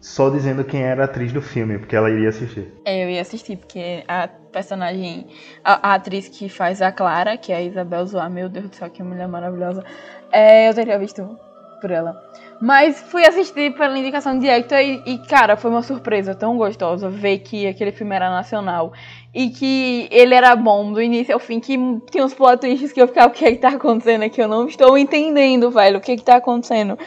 só 0.00 0.30
dizendo 0.30 0.64
quem 0.64 0.82
era 0.82 1.02
a 1.02 1.04
atriz 1.04 1.32
do 1.32 1.42
filme, 1.42 1.78
porque 1.78 1.94
ela 1.94 2.10
iria 2.10 2.30
assistir. 2.30 2.72
É, 2.84 3.04
eu 3.04 3.10
ia 3.10 3.20
assistir, 3.20 3.56
porque 3.56 4.02
a 4.08 4.28
personagem, 4.50 5.26
a, 5.62 5.90
a 5.90 5.94
atriz 5.94 6.28
que 6.28 6.48
faz 6.48 6.80
a 6.80 6.90
Clara, 6.90 7.36
que 7.36 7.52
é 7.52 7.56
a 7.56 7.62
Isabel 7.62 8.06
Zoar, 8.06 8.30
meu 8.30 8.48
Deus 8.48 8.70
do 8.70 8.74
céu, 8.76 8.88
que 8.88 9.02
mulher 9.02 9.28
maravilhosa, 9.28 9.84
é, 10.32 10.68
eu 10.68 10.74
teria 10.74 10.98
visto 10.98 11.38
por 11.80 11.90
ela. 11.90 12.16
Mas 12.60 13.00
fui 13.00 13.24
assistir 13.24 13.74
pela 13.74 13.98
indicação 13.98 14.38
de 14.38 14.46
Hector 14.46 14.78
e, 14.78 15.02
e, 15.06 15.18
cara, 15.18 15.56
foi 15.56 15.70
uma 15.70 15.82
surpresa 15.82 16.34
tão 16.34 16.58
gostosa 16.58 17.08
ver 17.08 17.38
que 17.38 17.66
aquele 17.66 17.90
filme 17.90 18.14
era 18.14 18.28
nacional 18.28 18.92
e 19.34 19.48
que 19.48 20.06
ele 20.10 20.34
era 20.34 20.54
bom 20.54 20.92
do 20.92 21.00
início 21.00 21.32
ao 21.32 21.40
fim, 21.40 21.58
que 21.58 21.78
tinha 22.10 22.22
uns 22.22 22.34
plot 22.34 22.60
twists 22.60 22.92
que 22.92 23.00
eu 23.00 23.08
ficava, 23.08 23.28
o 23.28 23.30
que 23.30 23.46
é 23.46 23.52
que 23.52 23.58
tá 23.58 23.70
acontecendo 23.70 24.24
aqui? 24.24 24.42
Eu 24.42 24.48
não 24.48 24.66
estou 24.66 24.98
entendendo, 24.98 25.70
velho, 25.70 25.98
o 25.98 26.00
que 26.02 26.12
é 26.12 26.16
que 26.16 26.24
tá 26.24 26.36
acontecendo? 26.36 26.98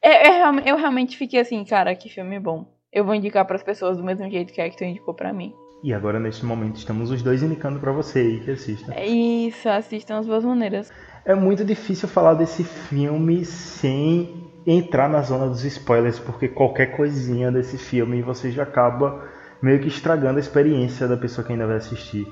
É, 0.00 0.28
é, 0.28 0.42
eu 0.64 0.76
realmente 0.76 1.16
fiquei 1.16 1.40
assim, 1.40 1.64
cara, 1.64 1.94
que 1.96 2.08
filme 2.08 2.38
bom. 2.38 2.66
Eu 2.92 3.04
vou 3.04 3.14
indicar 3.14 3.44
para 3.44 3.56
as 3.56 3.62
pessoas 3.64 3.96
do 3.96 4.04
mesmo 4.04 4.30
jeito 4.30 4.52
que 4.52 4.60
Hector 4.60 4.86
indicou 4.86 5.14
para 5.14 5.32
mim. 5.32 5.52
E 5.82 5.92
agora, 5.92 6.20
neste 6.20 6.44
momento, 6.44 6.76
estamos 6.76 7.10
os 7.10 7.22
dois 7.22 7.42
indicando 7.42 7.80
para 7.80 7.90
você 7.90 8.18
aí 8.20 8.40
que 8.40 8.50
assista. 8.50 8.92
É 8.94 9.06
isso, 9.06 9.68
assistam 9.68 10.18
as 10.18 10.26
boas 10.26 10.44
maneiras. 10.44 10.92
É 11.24 11.34
muito 11.34 11.64
difícil 11.64 12.06
falar 12.06 12.34
desse 12.34 12.62
filme 12.62 13.44
sem 13.44 14.49
entrar 14.72 15.08
na 15.08 15.22
zona 15.22 15.46
dos 15.46 15.64
spoilers, 15.64 16.18
porque 16.18 16.48
qualquer 16.48 16.96
coisinha 16.96 17.50
desse 17.50 17.78
filme 17.78 18.22
você 18.22 18.50
já 18.50 18.62
acaba 18.62 19.24
meio 19.60 19.80
que 19.80 19.88
estragando 19.88 20.38
a 20.38 20.40
experiência 20.40 21.06
da 21.06 21.16
pessoa 21.16 21.46
que 21.46 21.52
ainda 21.52 21.66
vai 21.66 21.76
assistir. 21.76 22.26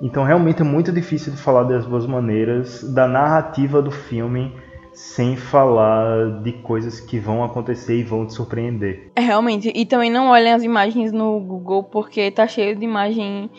Então 0.00 0.24
realmente 0.24 0.62
é 0.62 0.64
muito 0.64 0.90
difícil 0.92 1.32
de 1.32 1.38
falar 1.38 1.64
das 1.64 1.84
boas 1.84 2.06
maneiras, 2.06 2.82
da 2.82 3.06
narrativa 3.06 3.82
do 3.82 3.90
filme, 3.90 4.54
sem 4.92 5.36
falar 5.36 6.42
de 6.42 6.52
coisas 6.52 7.00
que 7.00 7.18
vão 7.18 7.44
acontecer 7.44 7.96
e 7.98 8.02
vão 8.02 8.26
te 8.26 8.32
surpreender. 8.32 9.10
É, 9.14 9.20
realmente. 9.20 9.70
E 9.74 9.84
também 9.84 10.10
não 10.10 10.28
olhem 10.28 10.52
as 10.52 10.62
imagens 10.62 11.12
no 11.12 11.38
Google, 11.40 11.84
porque 11.84 12.30
tá 12.30 12.46
cheio 12.46 12.74
de 12.74 12.84
imagem 12.84 13.50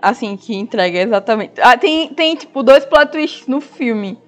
assim, 0.00 0.36
que 0.36 0.54
entrega 0.54 1.00
exatamente. 1.00 1.60
Ah, 1.60 1.76
tem, 1.76 2.08
tem, 2.08 2.36
tipo, 2.36 2.62
dois 2.62 2.84
plot 2.84 3.12
twists 3.12 3.46
no 3.46 3.60
filme. 3.60 4.18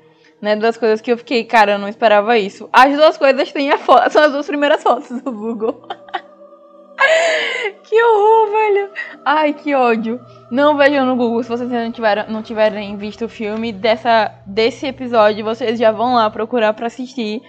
Né, 0.41 0.55
duas 0.55 0.77
coisas 0.77 1.01
que 1.01 1.11
eu 1.11 1.19
fiquei, 1.19 1.45
cara, 1.45 1.73
eu 1.73 1.79
não 1.79 1.89
esperava 1.89 2.39
isso. 2.39 2.69
As 2.73 2.95
duas 2.95 3.17
coisas 3.17 3.51
têm 3.51 3.73
a 3.73 3.79
foto, 3.79 4.13
são 4.13 4.23
as 4.23 4.33
duas 4.33 4.47
primeiras 4.47 4.83
fotos 4.83 5.21
do 5.21 5.33
Google. 5.33 5.83
que 7.83 8.03
horror, 8.03 8.51
velho. 8.51 8.91
Ai, 9.25 9.53
que 9.53 9.75
ódio. 9.75 10.21
Não 10.51 10.77
vejam 10.77 11.05
no 11.05 11.17
Google 11.17 11.43
se 11.43 11.49
vocês 11.49 11.69
não 11.69 11.91
tiverem, 11.91 12.25
não 12.29 12.43
tiverem 12.43 12.97
visto 12.97 13.25
o 13.25 13.29
filme 13.29 13.73
dessa, 13.73 14.33
desse 14.47 14.87
episódio. 14.87 15.45
Vocês 15.45 15.79
já 15.79 15.91
vão 15.91 16.15
lá 16.15 16.31
procurar 16.31 16.73
para 16.73 16.87
assistir. 16.87 17.43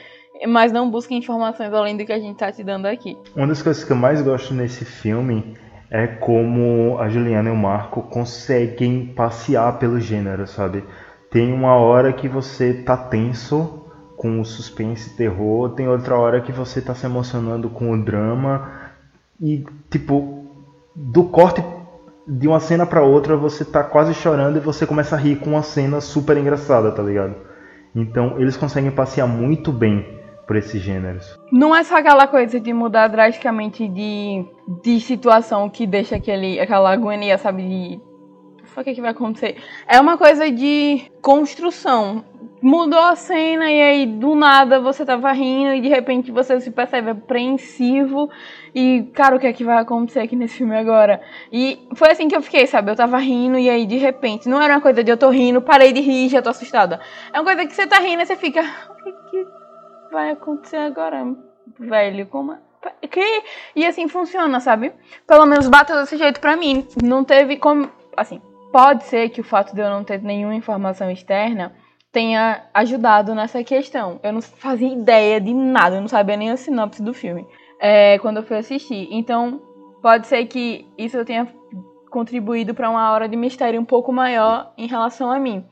Mas 0.48 0.72
não 0.72 0.90
busquem 0.90 1.18
informações 1.18 1.74
além 1.74 1.98
do 1.98 2.06
que 2.06 2.14
a 2.14 2.20
gente 2.20 2.38
tá 2.38 2.52
te 2.52 2.64
dando 2.64 2.86
aqui. 2.86 3.18
Uma 3.36 3.48
das 3.48 3.62
coisas 3.62 3.84
que 3.84 3.92
eu 3.92 3.98
mais 3.98 4.22
gosto 4.22 4.54
nesse 4.54 4.86
filme 4.86 5.54
é 5.92 6.08
como 6.08 6.98
a 7.00 7.10
Juliana 7.10 7.50
e 7.50 7.52
o 7.52 7.56
Marco 7.56 8.04
conseguem 8.04 9.08
passear 9.08 9.78
pelo 9.80 10.00
gênero, 10.00 10.48
sabe? 10.48 10.84
Tem 11.32 11.54
uma 11.54 11.76
hora 11.76 12.12
que 12.12 12.28
você 12.28 12.74
tá 12.74 12.98
tenso 12.98 13.86
com 14.18 14.40
o 14.42 14.46
suspense 14.46 15.12
e 15.12 15.18
terror, 15.18 15.70
tem 15.70 15.88
outra 15.88 16.18
hora 16.18 16.42
que 16.42 16.52
você 16.52 16.82
tá 16.82 16.94
se 16.94 17.06
emocionando 17.06 17.70
com 17.70 17.92
o 17.92 18.04
drama 18.04 18.72
e 19.42 19.64
tipo 19.90 20.46
do 20.96 21.24
corte 21.26 21.64
de 22.28 22.48
uma 22.48 22.60
cena 22.60 22.86
para 22.86 23.02
outra 23.02 23.38
você 23.38 23.64
tá 23.64 23.84
quase 23.84 24.14
chorando 24.14 24.58
e 24.58 24.60
você 24.60 24.86
começa 24.86 25.16
a 25.16 25.20
rir 25.20 25.38
com 25.38 25.52
uma 25.52 25.64
cena 25.64 26.02
super 26.02 26.36
engraçada, 26.38 26.92
tá 26.92 27.02
ligado? 27.02 27.36
Então 27.96 28.40
eles 28.40 28.58
conseguem 28.58 28.92
passear 28.92 29.28
muito 29.28 29.72
bem 29.72 30.06
por 30.46 30.56
esses 30.56 30.82
gêneros. 30.82 31.38
Não 31.52 31.76
é 31.76 31.84
só 31.84 31.98
aquela 31.98 32.28
coisa 32.28 32.60
de 32.60 32.74
mudar 32.74 33.08
drasticamente 33.08 33.88
de, 33.88 34.44
de 34.84 35.00
situação 35.00 35.70
que 35.70 35.86
deixa 35.86 36.16
aquele, 36.16 36.60
aquela 36.60 36.92
agonia, 36.92 37.38
sabe? 37.38 37.62
De. 37.68 38.09
O 38.76 38.84
que, 38.84 38.94
que 38.94 39.02
vai 39.02 39.12
acontecer? 39.12 39.58
É 39.88 40.00
uma 40.00 40.18
coisa 40.18 40.50
de 40.50 41.12
construção. 41.22 42.24
Mudou 42.62 43.00
a 43.00 43.16
cena 43.16 43.72
e 43.72 43.82
aí 43.82 44.06
do 44.06 44.36
nada 44.36 44.82
você 44.82 45.06
tava 45.06 45.32
rindo 45.32 45.74
e 45.74 45.82
de 45.82 45.88
repente 45.88 46.30
você 46.30 46.60
se 46.60 46.70
percebe 46.70 47.12
apreensivo 47.12 48.30
e, 48.76 49.10
cara, 49.14 49.36
o 49.36 49.40
que 49.40 49.48
é 49.48 49.54
que 49.54 49.64
vai 49.64 49.78
acontecer 49.78 50.20
aqui 50.20 50.36
nesse 50.36 50.58
filme 50.58 50.78
agora? 50.78 51.22
E 51.52 51.88
foi 51.96 52.12
assim 52.12 52.28
que 52.28 52.36
eu 52.36 52.42
fiquei, 52.42 52.68
sabe? 52.68 52.92
Eu 52.92 52.98
tava 52.98 53.18
rindo 53.18 53.58
e 53.58 53.70
aí 53.70 53.86
de 53.86 53.98
repente, 53.98 54.50
não 54.50 54.62
era 54.62 54.74
uma 54.74 54.82
coisa 54.82 55.02
de 55.04 55.10
eu 55.10 55.18
tô 55.18 55.30
rindo, 55.30 55.62
parei 55.62 55.94
de 55.94 56.02
rir 56.02 56.28
já 56.28 56.42
tô 56.42 56.50
assustada. 56.50 57.00
É 57.32 57.40
uma 57.40 57.46
coisa 57.46 57.66
que 57.66 57.74
você 57.74 57.88
tá 57.88 57.98
rindo 58.00 58.24
e 58.24 58.26
você 58.26 58.36
fica, 58.36 58.62
o 58.62 59.04
que, 59.04 59.12
que 59.32 59.48
vai 60.12 60.32
acontecer 60.32 60.78
agora, 60.78 61.34
velho? 61.80 62.26
Como 62.28 62.54
é? 62.54 62.60
que 63.10 63.44
e 63.76 63.86
assim 63.86 64.08
funciona, 64.08 64.60
sabe? 64.60 64.94
Pelo 65.28 65.46
menos 65.46 65.68
bateu 65.68 65.98
desse 65.98 66.18
jeito 66.18 66.40
pra 66.40 66.56
mim. 66.56 66.88
Não 67.04 67.24
teve 67.24 67.58
como, 67.58 67.90
assim, 68.16 68.42
pode 68.72 69.04
ser 69.06 69.30
que 69.30 69.42
o 69.42 69.44
fato 69.44 69.74
de 69.74 69.82
eu 69.82 69.90
não 69.90 70.04
ter 70.04 70.22
nenhuma 70.22 70.56
informação 70.56 71.10
externa 71.10 71.74
tenha 72.12 72.64
ajudado 72.74 73.36
nessa 73.36 73.64
questão. 73.64 74.20
Eu 74.24 74.34
não 74.34 74.42
fazia 74.42 74.92
ideia 74.92 75.40
de 75.40 75.54
nada, 75.54 75.98
eu 75.98 76.02
não 76.02 76.08
sabia 76.08 76.38
nem 76.38 76.50
a 76.50 76.58
sinopse 76.58 77.02
do 77.02 77.14
filme 77.14 77.46
é, 77.80 78.18
quando 78.20 78.38
eu 78.38 78.44
fui 78.44 78.58
assistir. 78.58 79.08
Então, 79.12 79.62
pode 80.02 80.28
ser 80.28 80.46
que 80.46 80.88
isso 80.98 81.24
tenha 81.24 81.48
contribuído 82.10 82.74
para 82.74 82.90
uma 82.90 83.12
hora 83.12 83.30
de 83.30 83.36
mistério 83.36 83.80
um 83.80 83.86
pouco 83.86 84.12
maior 84.12 84.74
em 84.78 84.88
relação 84.88 85.32
a 85.32 85.40
mim. 85.40 85.64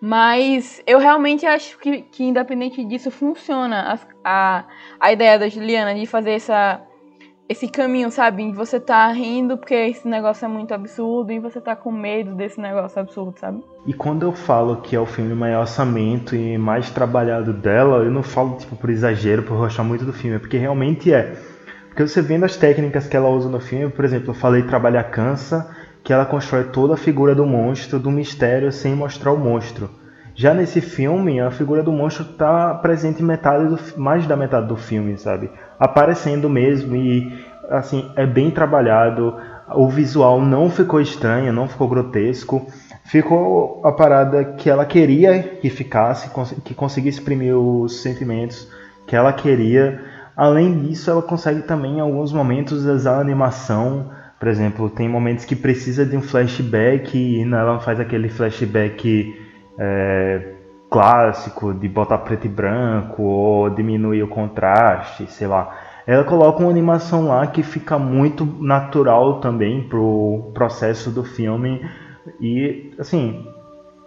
Mas 0.00 0.82
eu 0.86 0.98
realmente 0.98 1.46
acho 1.46 1.78
que, 1.78 2.02
que 2.02 2.24
independente 2.24 2.84
disso, 2.84 3.10
funciona 3.10 3.94
a, 3.94 3.98
a, 4.58 4.64
a 5.00 5.12
ideia 5.12 5.38
da 5.38 5.48
Juliana 5.48 5.94
de 5.94 6.06
fazer 6.06 6.32
essa, 6.32 6.82
esse 7.48 7.68
caminho, 7.68 8.10
sabe? 8.10 8.50
De 8.50 8.56
você 8.56 8.80
tá 8.80 9.06
rindo 9.12 9.56
porque 9.56 9.74
esse 9.74 10.06
negócio 10.06 10.44
é 10.44 10.48
muito 10.48 10.74
absurdo 10.74 11.32
e 11.32 11.38
você 11.38 11.60
tá 11.60 11.76
com 11.76 11.92
medo 11.92 12.34
desse 12.34 12.60
negócio 12.60 13.00
absurdo, 13.00 13.38
sabe? 13.38 13.62
E 13.86 13.92
quando 13.92 14.24
eu 14.24 14.32
falo 14.32 14.76
que 14.76 14.96
é 14.96 15.00
o 15.00 15.06
filme 15.06 15.34
maior 15.34 15.60
orçamento 15.60 16.34
e 16.34 16.58
mais 16.58 16.90
trabalhado 16.90 17.52
dela, 17.52 17.98
eu 17.98 18.10
não 18.10 18.22
falo 18.22 18.56
tipo 18.56 18.76
por 18.76 18.90
exagero, 18.90 19.42
por 19.42 19.56
gostar 19.56 19.84
muito 19.84 20.04
do 20.04 20.12
filme, 20.12 20.36
é 20.36 20.38
porque 20.38 20.58
realmente 20.58 21.12
é. 21.12 21.36
Porque 21.88 22.06
você 22.06 22.20
vendo 22.20 22.44
as 22.44 22.56
técnicas 22.56 23.06
que 23.06 23.16
ela 23.16 23.28
usa 23.28 23.48
no 23.48 23.60
filme, 23.60 23.90
por 23.90 24.04
exemplo, 24.04 24.30
eu 24.30 24.34
falei 24.34 24.62
trabalhar 24.64 25.04
cansa, 25.04 25.70
que 26.02 26.12
ela 26.12 26.26
constrói 26.26 26.64
toda 26.64 26.94
a 26.94 26.96
figura 26.96 27.34
do 27.34 27.46
monstro, 27.46 27.98
do 27.98 28.10
mistério, 28.10 28.70
sem 28.70 28.94
mostrar 28.94 29.32
o 29.32 29.38
monstro. 29.38 29.88
Já 30.38 30.52
nesse 30.52 30.82
filme, 30.82 31.40
a 31.40 31.50
figura 31.50 31.82
do 31.82 31.90
monstro 31.90 32.22
está 32.30 32.74
presente 32.74 33.22
metade 33.22 33.68
do, 33.68 33.78
mais 33.98 34.26
da 34.26 34.36
metade 34.36 34.68
do 34.68 34.76
filme, 34.76 35.16
sabe? 35.16 35.50
Aparecendo 35.80 36.46
mesmo 36.50 36.94
e 36.94 37.32
assim 37.70 38.10
é 38.14 38.26
bem 38.26 38.50
trabalhado. 38.50 39.34
O 39.74 39.88
visual 39.88 40.38
não 40.42 40.68
ficou 40.68 41.00
estranho, 41.00 41.54
não 41.54 41.66
ficou 41.66 41.88
grotesco. 41.88 42.66
ficou 43.06 43.80
a 43.82 43.90
parada 43.92 44.44
que 44.44 44.68
ela 44.68 44.84
queria 44.84 45.42
que 45.42 45.70
ficasse, 45.70 46.28
que 46.62 46.74
conseguisse 46.74 47.18
exprimir 47.18 47.56
os 47.56 48.02
sentimentos 48.02 48.68
que 49.06 49.16
ela 49.16 49.32
queria. 49.32 50.04
Além 50.36 50.80
disso, 50.80 51.10
ela 51.10 51.22
consegue 51.22 51.62
também 51.62 51.96
em 51.96 52.00
alguns 52.00 52.30
momentos 52.30 52.84
usar 52.84 53.16
a 53.16 53.20
animação. 53.20 54.10
Por 54.38 54.48
exemplo, 54.48 54.90
tem 54.90 55.08
momentos 55.08 55.46
que 55.46 55.56
precisa 55.56 56.04
de 56.04 56.14
um 56.14 56.20
flashback 56.20 57.16
e 57.16 57.40
ela 57.42 57.80
faz 57.80 57.98
aquele 57.98 58.28
flashback 58.28 59.45
é, 59.78 60.54
clássico 60.90 61.74
de 61.74 61.88
botar 61.88 62.18
preto 62.18 62.46
e 62.46 62.48
branco 62.48 63.22
ou 63.22 63.70
diminuir 63.70 64.22
o 64.22 64.28
contraste, 64.28 65.26
sei 65.26 65.46
lá. 65.46 65.74
Ela 66.06 66.24
coloca 66.24 66.60
uma 66.60 66.70
animação 66.70 67.28
lá 67.28 67.46
que 67.46 67.62
fica 67.62 67.98
muito 67.98 68.46
natural 68.60 69.40
também 69.40 69.82
pro 69.88 70.52
processo 70.54 71.10
do 71.10 71.24
filme 71.24 71.84
e, 72.40 72.92
assim, 72.98 73.44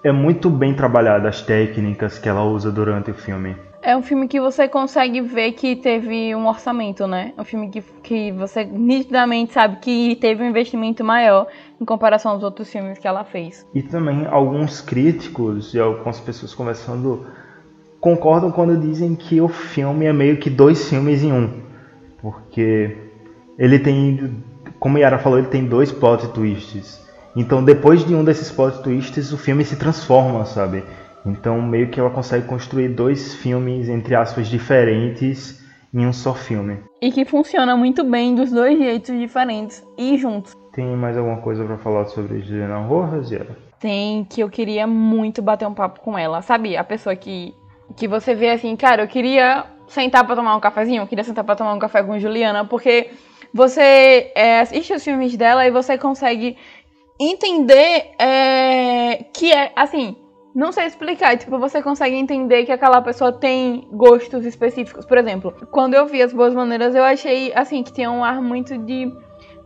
é 0.03 0.11
muito 0.11 0.49
bem 0.49 0.73
trabalhada 0.73 1.27
as 1.27 1.41
técnicas 1.41 2.17
que 2.17 2.29
ela 2.29 2.43
usa 2.43 2.71
durante 2.71 3.11
o 3.11 3.13
filme. 3.13 3.55
É 3.81 3.95
um 3.95 4.01
filme 4.01 4.27
que 4.27 4.39
você 4.41 4.67
consegue 4.67 5.21
ver 5.21 5.53
que 5.53 5.75
teve 5.75 6.35
um 6.35 6.47
orçamento, 6.47 7.07
né? 7.07 7.33
É 7.37 7.41
um 7.41 7.45
filme 7.45 7.69
que, 7.69 7.81
que 8.03 8.31
você 8.33 8.65
nitidamente 8.65 9.53
sabe 9.53 9.77
que 9.77 10.17
teve 10.17 10.43
um 10.43 10.49
investimento 10.49 11.03
maior 11.03 11.47
em 11.79 11.85
comparação 11.85 12.33
aos 12.33 12.43
outros 12.43 12.69
filmes 12.69 12.99
que 12.99 13.07
ela 13.07 13.23
fez. 13.23 13.65
E 13.73 13.81
também 13.81 14.25
alguns 14.25 14.81
críticos 14.81 15.73
e 15.73 15.79
algumas 15.79 16.19
pessoas 16.19 16.53
conversando 16.53 17.25
concordam 18.01 18.51
quando 18.51 18.77
dizem 18.77 19.15
que 19.15 19.39
o 19.39 19.47
filme 19.47 20.05
é 20.05 20.13
meio 20.13 20.37
que 20.37 20.49
dois 20.49 20.89
filmes 20.89 21.23
em 21.23 21.31
um. 21.31 21.61
Porque 22.21 22.97
ele 23.57 23.79
tem, 23.79 24.43
como 24.77 24.97
Yara 24.97 25.19
falou, 25.19 25.39
ele 25.39 25.47
tem 25.47 25.65
dois 25.65 25.89
plot 25.89 26.27
twists. 26.29 26.99
Então, 27.33 27.63
depois 27.63 28.03
de 28.03 28.13
um 28.13 28.23
desses 28.23 28.51
plot 28.51 28.81
twists, 28.83 29.31
o 29.31 29.37
filme 29.37 29.63
se 29.63 29.77
transforma, 29.77 30.45
sabe? 30.45 30.83
Então, 31.25 31.61
meio 31.61 31.89
que 31.89 31.99
ela 31.99 32.09
consegue 32.09 32.47
construir 32.47 32.89
dois 32.89 33.35
filmes, 33.35 33.89
entre 33.89 34.15
aspas, 34.15 34.47
diferentes 34.47 35.59
em 35.93 36.05
um 36.05 36.13
só 36.13 36.33
filme. 36.33 36.77
E 37.01 37.11
que 37.11 37.25
funciona 37.25 37.75
muito 37.75 38.03
bem 38.03 38.35
dos 38.35 38.51
dois 38.51 38.77
jeitos 38.77 39.17
diferentes 39.17 39.83
e 39.97 40.17
juntos. 40.17 40.55
Tem 40.73 40.85
mais 40.85 41.17
alguma 41.17 41.37
coisa 41.37 41.63
para 41.65 41.77
falar 41.77 42.05
sobre 42.05 42.41
Juliana 42.41 42.79
Rojas, 42.79 43.31
Yara? 43.31 43.57
Tem, 43.79 44.23
que 44.25 44.41
eu 44.41 44.49
queria 44.49 44.85
muito 44.85 45.41
bater 45.41 45.67
um 45.67 45.73
papo 45.73 45.99
com 46.01 46.17
ela. 46.17 46.41
Sabe, 46.41 46.77
a 46.77 46.83
pessoa 46.83 47.15
que, 47.15 47.53
que 47.95 48.07
você 48.07 48.35
vê 48.35 48.51
assim, 48.51 48.75
cara, 48.75 49.03
eu 49.03 49.07
queria 49.07 49.65
sentar 49.87 50.25
para 50.25 50.35
tomar 50.35 50.55
um 50.55 50.59
cafezinho, 50.59 51.01
eu 51.01 51.07
queria 51.07 51.23
sentar 51.23 51.43
para 51.43 51.55
tomar 51.55 51.73
um 51.73 51.79
café 51.79 52.03
com 52.03 52.19
Juliana, 52.19 52.63
porque 52.65 53.09
você 53.53 54.31
é, 54.35 54.59
assiste 54.59 54.93
os 54.93 55.03
filmes 55.03 55.35
dela 55.35 55.65
e 55.65 55.71
você 55.71 55.97
consegue 55.97 56.55
entender 57.19 58.11
é, 58.19 59.25
que 59.33 59.51
é, 59.51 59.71
assim, 59.75 60.15
não 60.59 60.73
sei 60.73 60.87
explicar, 60.87 61.37
tipo, 61.37 61.57
você 61.57 61.81
consegue 61.81 62.17
entender 62.17 62.65
que 62.65 62.71
aquela 62.73 63.01
pessoa 63.01 63.31
tem 63.31 63.87
gostos 63.93 64.45
específicos. 64.45 65.05
Por 65.05 65.17
exemplo, 65.17 65.53
quando 65.71 65.93
eu 65.93 66.05
vi 66.05 66.21
As 66.21 66.33
Boas 66.33 66.53
Maneiras, 66.53 66.93
eu 66.93 67.03
achei, 67.03 67.53
assim, 67.55 67.81
que 67.81 67.93
tinha 67.93 68.11
um 68.11 68.25
ar 68.25 68.41
muito 68.41 68.77
de 68.77 69.09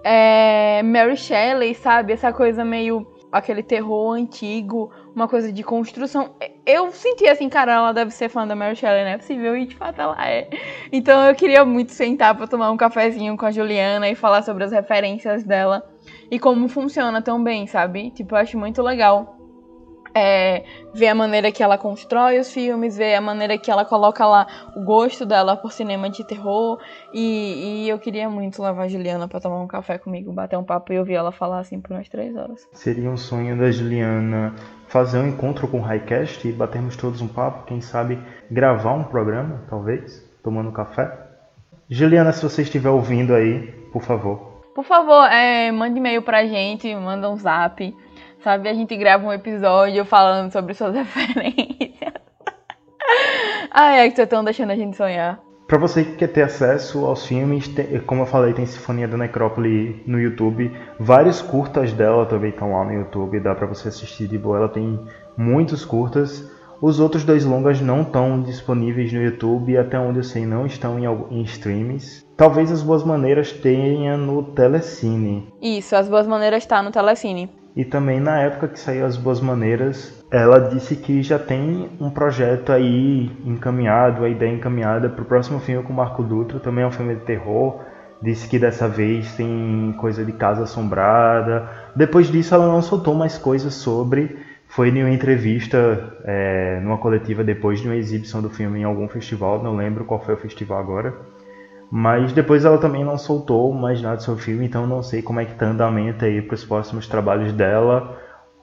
é, 0.03 0.83
Mary 0.83 1.17
Shelley, 1.17 1.73
sabe? 1.73 2.13
Essa 2.13 2.31
coisa 2.31 2.63
meio 2.63 3.07
aquele 3.31 3.63
terror 3.63 4.13
antigo, 4.13 4.91
uma 5.15 5.27
coisa 5.27 5.51
de 5.51 5.63
construção. 5.63 6.35
Eu 6.63 6.91
senti 6.91 7.27
assim, 7.27 7.49
cara, 7.49 7.73
ela 7.73 7.91
deve 7.91 8.11
ser 8.11 8.29
fã 8.29 8.45
da 8.45 8.55
Mary 8.55 8.75
Shelley, 8.75 9.03
não 9.03 9.11
é 9.13 9.17
possível, 9.17 9.57
e 9.57 9.65
de 9.65 9.75
fato 9.75 9.99
ela 9.99 10.29
é. 10.29 10.47
Então 10.91 11.25
eu 11.25 11.33
queria 11.33 11.65
muito 11.65 11.91
sentar 11.91 12.37
para 12.37 12.45
tomar 12.45 12.69
um 12.69 12.77
cafezinho 12.77 13.35
com 13.35 13.47
a 13.47 13.51
Juliana 13.51 14.07
e 14.07 14.13
falar 14.13 14.43
sobre 14.43 14.63
as 14.63 14.71
referências 14.71 15.43
dela 15.43 15.83
e 16.29 16.37
como 16.37 16.67
funciona 16.67 17.19
tão 17.19 17.43
bem, 17.43 17.65
sabe? 17.65 18.11
Tipo, 18.11 18.35
eu 18.35 18.39
acho 18.39 18.59
muito 18.59 18.79
legal 18.83 19.42
é, 20.15 20.63
ver 20.93 21.07
a 21.07 21.15
maneira 21.15 21.51
que 21.51 21.63
ela 21.63 21.77
constrói 21.77 22.39
os 22.39 22.51
filmes, 22.51 22.97
ver 22.97 23.15
a 23.15 23.21
maneira 23.21 23.57
que 23.57 23.71
ela 23.71 23.83
coloca 23.83 24.25
lá 24.25 24.47
o 24.75 24.83
gosto 24.83 25.25
dela 25.25 25.55
por 25.55 25.71
cinema 25.71 26.09
de 26.09 26.23
terror. 26.23 26.79
E, 27.13 27.85
e 27.85 27.89
eu 27.89 27.97
queria 27.97 28.29
muito 28.29 28.61
levar 28.61 28.83
a 28.83 28.87
Juliana 28.87 29.27
para 29.27 29.39
tomar 29.39 29.61
um 29.61 29.67
café 29.67 29.97
comigo, 29.97 30.31
bater 30.31 30.57
um 30.57 30.63
papo 30.63 30.93
e 30.93 30.99
ouvir 30.99 31.15
ela 31.15 31.31
falar 31.31 31.59
assim 31.59 31.79
por 31.79 31.91
umas 31.91 32.07
três 32.07 32.35
horas. 32.35 32.67
Seria 32.73 33.09
um 33.09 33.17
sonho 33.17 33.57
da 33.57 33.71
Juliana 33.71 34.53
fazer 34.87 35.17
um 35.17 35.27
encontro 35.27 35.67
com 35.67 35.79
o 35.79 35.81
Highcast 35.81 36.47
e 36.47 36.51
batermos 36.51 36.95
todos 36.95 37.21
um 37.21 37.27
papo, 37.27 37.65
quem 37.65 37.81
sabe 37.81 38.19
gravar 38.51 38.93
um 38.93 39.03
programa, 39.03 39.63
talvez, 39.69 40.23
tomando 40.43 40.71
café. 40.71 41.11
Juliana, 41.89 42.31
se 42.31 42.43
você 42.43 42.61
estiver 42.61 42.89
ouvindo 42.89 43.33
aí, 43.33 43.71
por 43.91 44.03
favor. 44.03 44.53
Por 44.75 44.83
favor, 44.83 45.25
é, 45.31 45.71
mande 45.71 45.99
e-mail 45.99 46.21
pra 46.21 46.45
gente, 46.45 46.93
manda 46.95 47.29
um 47.29 47.35
zap 47.35 47.95
Sabe, 48.43 48.67
a 48.67 48.73
gente 48.73 48.95
grava 48.97 49.25
um 49.25 49.31
episódio 49.31 50.03
falando 50.03 50.51
sobre 50.51 50.73
suas 50.73 50.93
referências. 50.93 52.13
Ai, 53.71 54.01
é 54.01 54.09
que 54.09 54.15
vocês 54.15 54.25
estão 54.25 54.43
deixando 54.43 54.71
a 54.71 54.75
gente 54.75 54.97
sonhar. 54.97 55.39
Pra 55.65 55.77
você 55.77 56.03
que 56.03 56.17
quer 56.17 56.27
ter 56.27 56.41
acesso 56.41 57.05
aos 57.05 57.25
filmes, 57.25 57.69
tem, 57.69 57.99
como 58.01 58.23
eu 58.23 58.25
falei, 58.25 58.53
tem 58.53 58.65
Sinfonia 58.65 59.07
da 59.07 59.15
Necrópole 59.15 60.03
no 60.05 60.19
YouTube. 60.19 60.71
Vários 60.99 61.41
curtas 61.41 61.93
dela 61.93 62.25
também 62.25 62.49
estão 62.49 62.73
lá 62.73 62.83
no 62.83 62.91
YouTube, 62.91 63.39
dá 63.39 63.55
pra 63.55 63.65
você 63.65 63.87
assistir 63.87 64.27
de 64.27 64.37
boa. 64.37 64.57
Ela 64.57 64.69
tem 64.69 64.99
muitos 65.37 65.85
curtas. 65.85 66.51
Os 66.81 66.99
outros 66.99 67.23
dois 67.23 67.45
longas 67.45 67.79
não 67.79 68.01
estão 68.01 68.41
disponíveis 68.41 69.13
no 69.13 69.23
YouTube, 69.23 69.77
até 69.77 69.97
onde 69.97 70.19
eu 70.19 70.23
sei 70.23 70.45
não 70.45 70.65
estão 70.65 70.99
em, 70.99 71.05
em 71.31 71.41
streams. 71.43 72.25
Talvez 72.35 72.69
As 72.69 72.83
Boas 72.83 73.05
Maneiras 73.05 73.53
tenha 73.53 74.17
no 74.17 74.43
Telecine. 74.43 75.47
Isso, 75.61 75.95
As 75.95 76.09
Boas 76.09 76.27
Maneiras 76.27 76.63
está 76.63 76.83
no 76.83 76.91
Telecine. 76.91 77.62
E 77.75 77.83
também 77.83 78.19
na 78.19 78.39
época 78.39 78.67
que 78.67 78.79
saiu 78.79 79.05
As 79.05 79.17
Boas 79.17 79.41
Maneiras, 79.41 80.23
ela 80.29 80.59
disse 80.59 80.95
que 80.95 81.23
já 81.23 81.39
tem 81.39 81.89
um 81.99 82.09
projeto 82.09 82.71
aí 82.71 83.31
encaminhado, 83.43 84.23
a 84.23 84.29
ideia 84.29 84.53
encaminhada 84.53 85.09
para 85.09 85.23
o 85.23 85.25
próximo 85.25 85.59
filme 85.59 85.83
com 85.83 85.91
Marco 85.91 86.23
Dutra, 86.23 86.59
também 86.59 86.83
é 86.83 86.87
um 86.87 86.91
filme 86.91 87.15
de 87.15 87.21
terror. 87.21 87.79
Disse 88.21 88.47
que 88.47 88.57
dessa 88.57 88.87
vez 88.87 89.35
tem 89.35 89.93
coisa 89.97 90.23
de 90.23 90.31
casa 90.31 90.63
assombrada. 90.63 91.67
Depois 91.93 92.27
disso, 92.31 92.55
ela 92.55 92.67
não 92.67 92.81
soltou 92.81 93.13
mais 93.15 93.37
coisas 93.37 93.73
sobre. 93.73 94.37
Foi 94.67 94.89
em 94.89 95.03
uma 95.03 95.11
entrevista, 95.11 96.15
é, 96.23 96.79
numa 96.81 96.97
coletiva 96.97 97.43
depois 97.43 97.81
de 97.81 97.87
uma 97.87 97.95
exibição 97.97 98.41
do 98.41 98.49
filme 98.49 98.79
em 98.79 98.83
algum 98.83 99.09
festival, 99.09 99.61
não 99.61 99.75
lembro 99.75 100.05
qual 100.05 100.19
foi 100.19 100.35
o 100.35 100.37
festival 100.37 100.79
agora. 100.79 101.13
Mas 101.95 102.33
depois 102.33 102.65
ela 102.65 102.79
também 102.79 103.03
não 103.03 103.19
soltou 103.19 103.71
mais 103.71 104.01
nada 104.01 104.19
sobre 104.19 104.41
o 104.41 104.43
filme, 104.43 104.65
então 104.65 104.87
não 104.87 105.03
sei 105.03 105.21
como 105.21 105.39
é 105.39 105.45
que 105.45 105.53
tá 105.53 105.67
andamento 105.67 106.25
aí 106.25 106.41
para 106.41 106.55
os 106.55 106.65
próximos 106.65 107.07
trabalhos 107.07 107.53
dela 107.53 108.17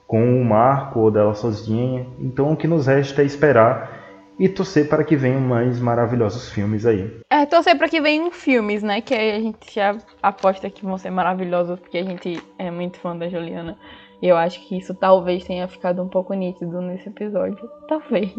com 0.05 0.41
o 0.41 0.43
Marco 0.43 0.99
ou 0.99 1.09
dela 1.09 1.33
sozinha. 1.33 2.05
Então 2.19 2.51
o 2.51 2.57
que 2.57 2.67
nos 2.67 2.87
resta 2.87 3.21
é 3.21 3.25
esperar 3.25 3.89
e 4.37 4.49
torcer 4.49 4.89
para 4.89 5.01
que 5.05 5.15
venham 5.15 5.39
mais 5.39 5.79
maravilhosos 5.79 6.49
filmes 6.49 6.85
aí. 6.85 7.09
É, 7.29 7.45
torcer 7.45 7.77
para 7.77 7.87
que 7.87 8.01
venham 8.01 8.29
filmes, 8.31 8.83
né? 8.83 8.99
Que 8.99 9.13
a 9.13 9.39
gente 9.39 9.75
já 9.75 9.95
aposta 10.21 10.69
que 10.69 10.83
vão 10.83 10.97
ser 10.97 11.09
maravilhosos, 11.09 11.79
porque 11.79 11.99
a 11.99 12.03
gente 12.03 12.43
é 12.59 12.69
muito 12.69 12.99
fã 12.99 13.15
da 13.15 13.29
Juliana. 13.29 13.77
E 14.21 14.27
eu 14.27 14.35
acho 14.35 14.59
que 14.67 14.77
isso 14.77 14.93
talvez 14.93 15.45
tenha 15.45 15.69
ficado 15.69 16.03
um 16.03 16.09
pouco 16.09 16.33
nítido 16.33 16.81
nesse 16.81 17.07
episódio. 17.07 17.65
Talvez. 17.87 18.33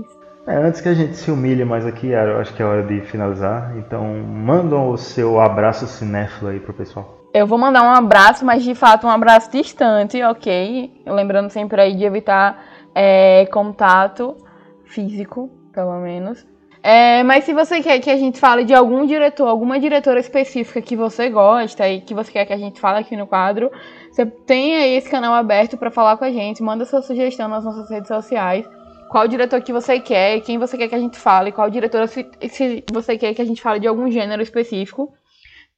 É, 0.46 0.56
antes 0.56 0.80
que 0.80 0.88
a 0.88 0.94
gente 0.94 1.14
se 1.14 1.30
humilhe 1.30 1.64
mais 1.64 1.86
aqui, 1.86 2.08
eu 2.08 2.38
acho 2.38 2.52
que 2.52 2.62
é 2.62 2.64
hora 2.64 2.82
de 2.82 3.00
finalizar. 3.02 3.76
Então, 3.78 4.04
manda 4.04 4.76
o 4.76 4.96
seu 4.96 5.40
abraço 5.40 5.86
cinéfilo 5.86 6.50
aí 6.50 6.58
pro 6.58 6.74
pessoal. 6.74 7.20
Eu 7.32 7.46
vou 7.46 7.56
mandar 7.56 7.82
um 7.82 7.90
abraço, 7.90 8.44
mas 8.44 8.64
de 8.64 8.74
fato 8.74 9.06
um 9.06 9.10
abraço 9.10 9.50
distante, 9.50 10.20
ok? 10.22 11.02
Lembrando 11.06 11.48
sempre 11.48 11.80
aí 11.80 11.94
de 11.94 12.04
evitar 12.04 12.62
é, 12.94 13.46
contato 13.46 14.36
físico, 14.84 15.48
pelo 15.72 15.98
menos. 16.00 16.44
É, 16.82 17.22
mas 17.22 17.44
se 17.44 17.54
você 17.54 17.80
quer 17.80 18.00
que 18.00 18.10
a 18.10 18.16
gente 18.16 18.40
fale 18.40 18.64
de 18.64 18.74
algum 18.74 19.06
diretor, 19.06 19.46
alguma 19.46 19.78
diretora 19.78 20.18
específica 20.18 20.82
que 20.82 20.96
você 20.96 21.30
gosta 21.30 21.88
e 21.88 22.00
que 22.00 22.12
você 22.12 22.32
quer 22.32 22.44
que 22.44 22.52
a 22.52 22.58
gente 22.58 22.80
fale 22.80 22.98
aqui 22.98 23.16
no 23.16 23.28
quadro, 23.28 23.70
você 24.10 24.26
tem 24.26 24.74
aí 24.74 24.96
esse 24.96 25.08
canal 25.08 25.32
aberto 25.32 25.76
para 25.76 25.92
falar 25.92 26.16
com 26.16 26.24
a 26.24 26.32
gente, 26.32 26.60
manda 26.60 26.84
sua 26.84 27.00
sugestão 27.00 27.46
nas 27.46 27.64
nossas 27.64 27.88
redes 27.88 28.08
sociais 28.08 28.68
qual 29.12 29.28
diretor 29.28 29.60
que 29.60 29.74
você 29.74 30.00
quer, 30.00 30.40
quem 30.40 30.58
você 30.58 30.78
quer 30.78 30.88
que 30.88 30.94
a 30.94 30.98
gente 30.98 31.18
fale, 31.18 31.52
qual 31.52 31.68
diretora 31.68 32.06
se, 32.06 32.26
se 32.48 32.82
você 32.90 33.18
quer 33.18 33.34
que 33.34 33.42
a 33.42 33.44
gente 33.44 33.60
fale 33.60 33.78
de 33.78 33.86
algum 33.86 34.10
gênero 34.10 34.42
específico. 34.42 35.12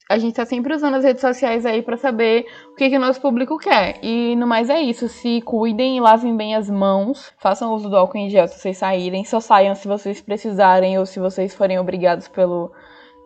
A 0.08 0.18
gente 0.18 0.34
tá 0.34 0.46
sempre 0.46 0.72
usando 0.72 0.94
as 0.94 1.02
redes 1.02 1.20
sociais 1.20 1.66
aí 1.66 1.82
para 1.82 1.96
saber 1.96 2.46
o 2.70 2.76
que, 2.76 2.88
que 2.88 2.96
o 2.96 3.00
nosso 3.00 3.20
público 3.20 3.58
quer. 3.58 3.98
E 4.04 4.36
no 4.36 4.46
mais 4.46 4.70
é 4.70 4.80
isso. 4.80 5.08
Se 5.08 5.40
cuidem 5.40 5.96
e 5.96 6.00
lavem 6.00 6.36
bem 6.36 6.54
as 6.54 6.70
mãos. 6.70 7.32
Façam 7.38 7.74
uso 7.74 7.88
do 7.88 7.96
álcool 7.96 8.18
em 8.18 8.30
gel 8.30 8.46
se 8.46 8.58
vocês 8.58 8.76
saírem. 8.76 9.24
Só 9.24 9.40
saiam 9.40 9.74
se 9.74 9.88
vocês 9.88 10.20
precisarem 10.20 10.98
ou 10.98 11.06
se 11.06 11.18
vocês 11.18 11.54
forem 11.54 11.78
obrigados 11.78 12.28
pelo 12.28 12.70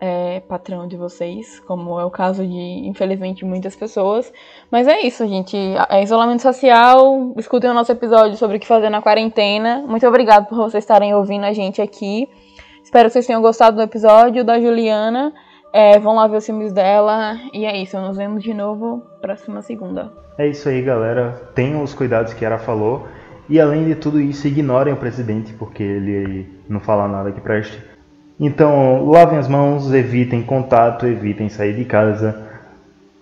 é, 0.00 0.40
patrão 0.40 0.86
de 0.86 0.96
vocês, 0.96 1.60
como 1.60 1.98
é 1.98 2.04
o 2.04 2.10
caso 2.10 2.46
de, 2.46 2.88
infelizmente, 2.88 3.44
muitas 3.44 3.74
pessoas. 3.74 4.32
Mas 4.70 4.86
é 4.86 5.00
isso, 5.00 5.26
gente. 5.26 5.56
É 5.88 6.02
isolamento 6.02 6.42
social. 6.42 7.34
Escutem 7.36 7.70
o 7.70 7.74
nosso 7.74 7.90
episódio 7.90 8.36
sobre 8.36 8.56
o 8.56 8.60
que 8.60 8.66
fazer 8.66 8.90
na 8.90 9.02
quarentena. 9.02 9.84
Muito 9.86 10.06
obrigado 10.06 10.46
por 10.46 10.56
vocês 10.56 10.84
estarem 10.84 11.14
ouvindo 11.14 11.44
a 11.44 11.52
gente 11.52 11.82
aqui. 11.82 12.28
Espero 12.82 13.08
que 13.08 13.12
vocês 13.12 13.26
tenham 13.26 13.42
gostado 13.42 13.76
do 13.76 13.82
episódio 13.82 14.44
da 14.44 14.60
Juliana. 14.60 15.32
É, 15.72 15.98
vão 15.98 16.14
lá 16.14 16.26
ver 16.26 16.38
os 16.38 16.46
filmes 16.46 16.72
dela. 16.72 17.36
E 17.52 17.64
é 17.66 17.76
isso, 17.76 17.98
nos 17.98 18.16
vemos 18.16 18.42
de 18.42 18.54
novo 18.54 19.02
próxima 19.20 19.62
segunda. 19.62 20.12
É 20.38 20.46
isso 20.46 20.68
aí, 20.68 20.80
galera. 20.80 21.50
Tenham 21.54 21.82
os 21.82 21.92
cuidados 21.92 22.32
que 22.32 22.44
ela 22.44 22.58
falou. 22.58 23.06
E 23.48 23.58
além 23.60 23.86
de 23.86 23.94
tudo 23.94 24.20
isso, 24.20 24.46
ignorem 24.46 24.92
o 24.92 24.96
presidente, 24.96 25.52
porque 25.54 25.82
ele 25.82 26.48
não 26.68 26.80
fala 26.80 27.08
nada 27.08 27.32
que 27.32 27.40
preste. 27.40 27.82
Então, 28.40 29.10
lavem 29.10 29.38
as 29.38 29.48
mãos, 29.48 29.92
evitem 29.92 30.42
contato, 30.42 31.06
evitem 31.06 31.48
sair 31.48 31.74
de 31.74 31.84
casa. 31.84 32.46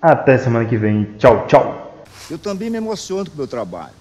Até 0.00 0.36
semana 0.36 0.66
que 0.66 0.76
vem. 0.76 1.04
Tchau, 1.18 1.46
tchau. 1.46 2.04
Eu 2.30 2.38
também 2.38 2.68
me 2.68 2.76
emociono 2.76 3.24
com 3.24 3.34
o 3.34 3.38
meu 3.38 3.48
trabalho. 3.48 3.94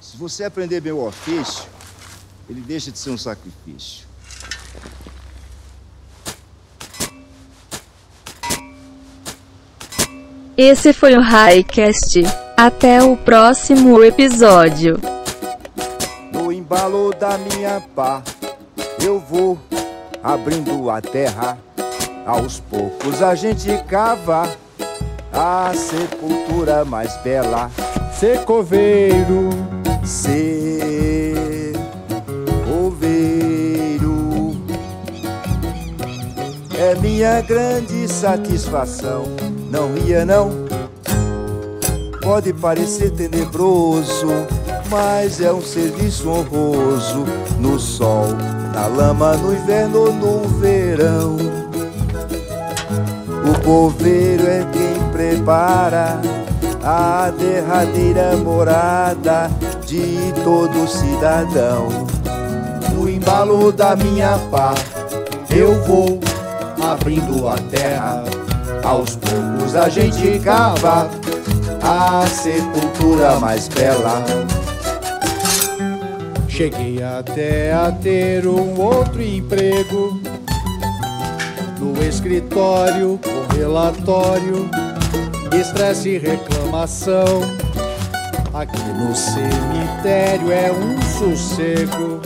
Se 0.00 0.16
você 0.16 0.44
aprender 0.44 0.80
bem 0.80 0.92
o 0.92 1.06
ofício, 1.06 1.64
ele 2.50 2.60
deixa 2.60 2.90
de 2.90 2.98
ser 2.98 3.10
um 3.10 3.18
sacrifício. 3.18 4.08
Esse 10.56 10.92
foi 10.92 11.14
o 11.14 11.20
Highcast. 11.20 12.22
Até 12.56 13.00
o 13.00 13.16
próximo 13.16 14.02
episódio. 14.02 14.98
No 16.32 16.50
embalo 16.50 17.14
da 17.14 17.38
minha 17.38 17.80
pá, 17.94 18.24
eu 19.04 19.18
vou 19.18 19.58
abrindo 20.22 20.90
a 20.90 21.00
terra. 21.00 21.58
Aos 22.26 22.60
poucos 22.60 23.22
a 23.22 23.34
gente 23.34 23.70
cava 23.84 24.48
a 25.32 25.72
sepultura 25.74 26.84
mais 26.84 27.16
bela. 27.18 27.70
Ser 28.12 28.44
coveiro, 28.44 29.50
ser 30.04 31.72
oveiro 32.84 33.28
é 36.78 36.94
minha 36.96 37.40
grande 37.40 38.06
satisfação. 38.08 39.24
Não 39.70 39.96
ia 39.96 40.24
não. 40.24 40.50
Pode 42.20 42.52
parecer 42.52 43.10
tenebroso, 43.12 44.28
mas 44.90 45.40
é 45.40 45.52
um 45.52 45.62
serviço 45.62 46.28
honroso. 46.28 47.24
No 47.58 47.78
sol, 47.78 48.26
na 48.78 48.86
lama, 48.86 49.36
no 49.36 49.52
inverno 49.52 50.12
no 50.12 50.48
verão. 50.60 51.36
O 53.44 53.60
coveiro 53.64 54.46
é 54.46 54.64
quem 54.72 55.10
prepara 55.10 56.20
a 56.84 57.32
derradeira 57.36 58.36
morada 58.36 59.50
de 59.84 60.16
todo 60.44 60.86
cidadão. 60.86 61.88
No 62.94 63.08
embalo 63.08 63.72
da 63.72 63.96
minha 63.96 64.38
pá, 64.50 64.74
eu 65.50 65.82
vou 65.82 66.20
abrindo 66.80 67.48
a 67.48 67.56
terra. 67.58 68.22
Aos 68.84 69.16
poucos 69.16 69.74
a 69.74 69.88
gente 69.88 70.38
cava 70.38 71.10
a 71.82 72.24
sepultura 72.28 73.40
mais 73.40 73.66
bela. 73.66 74.22
Cheguei 76.58 77.00
até 77.00 77.72
a 77.72 77.92
ter 77.92 78.44
um 78.44 78.80
outro 78.80 79.22
emprego. 79.22 80.20
No 81.78 82.02
escritório, 82.02 83.16
com 83.22 83.54
relatório, 83.54 84.68
estresse 85.56 86.08
e 86.08 86.18
reclamação. 86.18 87.42
Aqui 88.52 88.82
no 88.88 89.14
cemitério 89.14 90.50
é 90.50 90.72
um 90.72 91.00
sossego. 91.00 92.20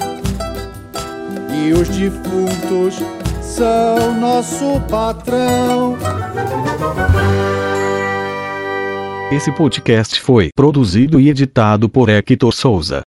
E 1.55 1.75
os 1.75 1.90
defuntos 1.90 2.95
são 3.42 4.18
nosso 4.18 4.81
patrão. 4.88 5.99
Esse 9.31 9.53
podcast 9.53 10.18
foi 10.18 10.49
produzido 10.57 11.21
e 11.21 11.29
editado 11.29 11.87
por 11.87 12.09
Hector 12.09 12.55
Souza. 12.55 13.03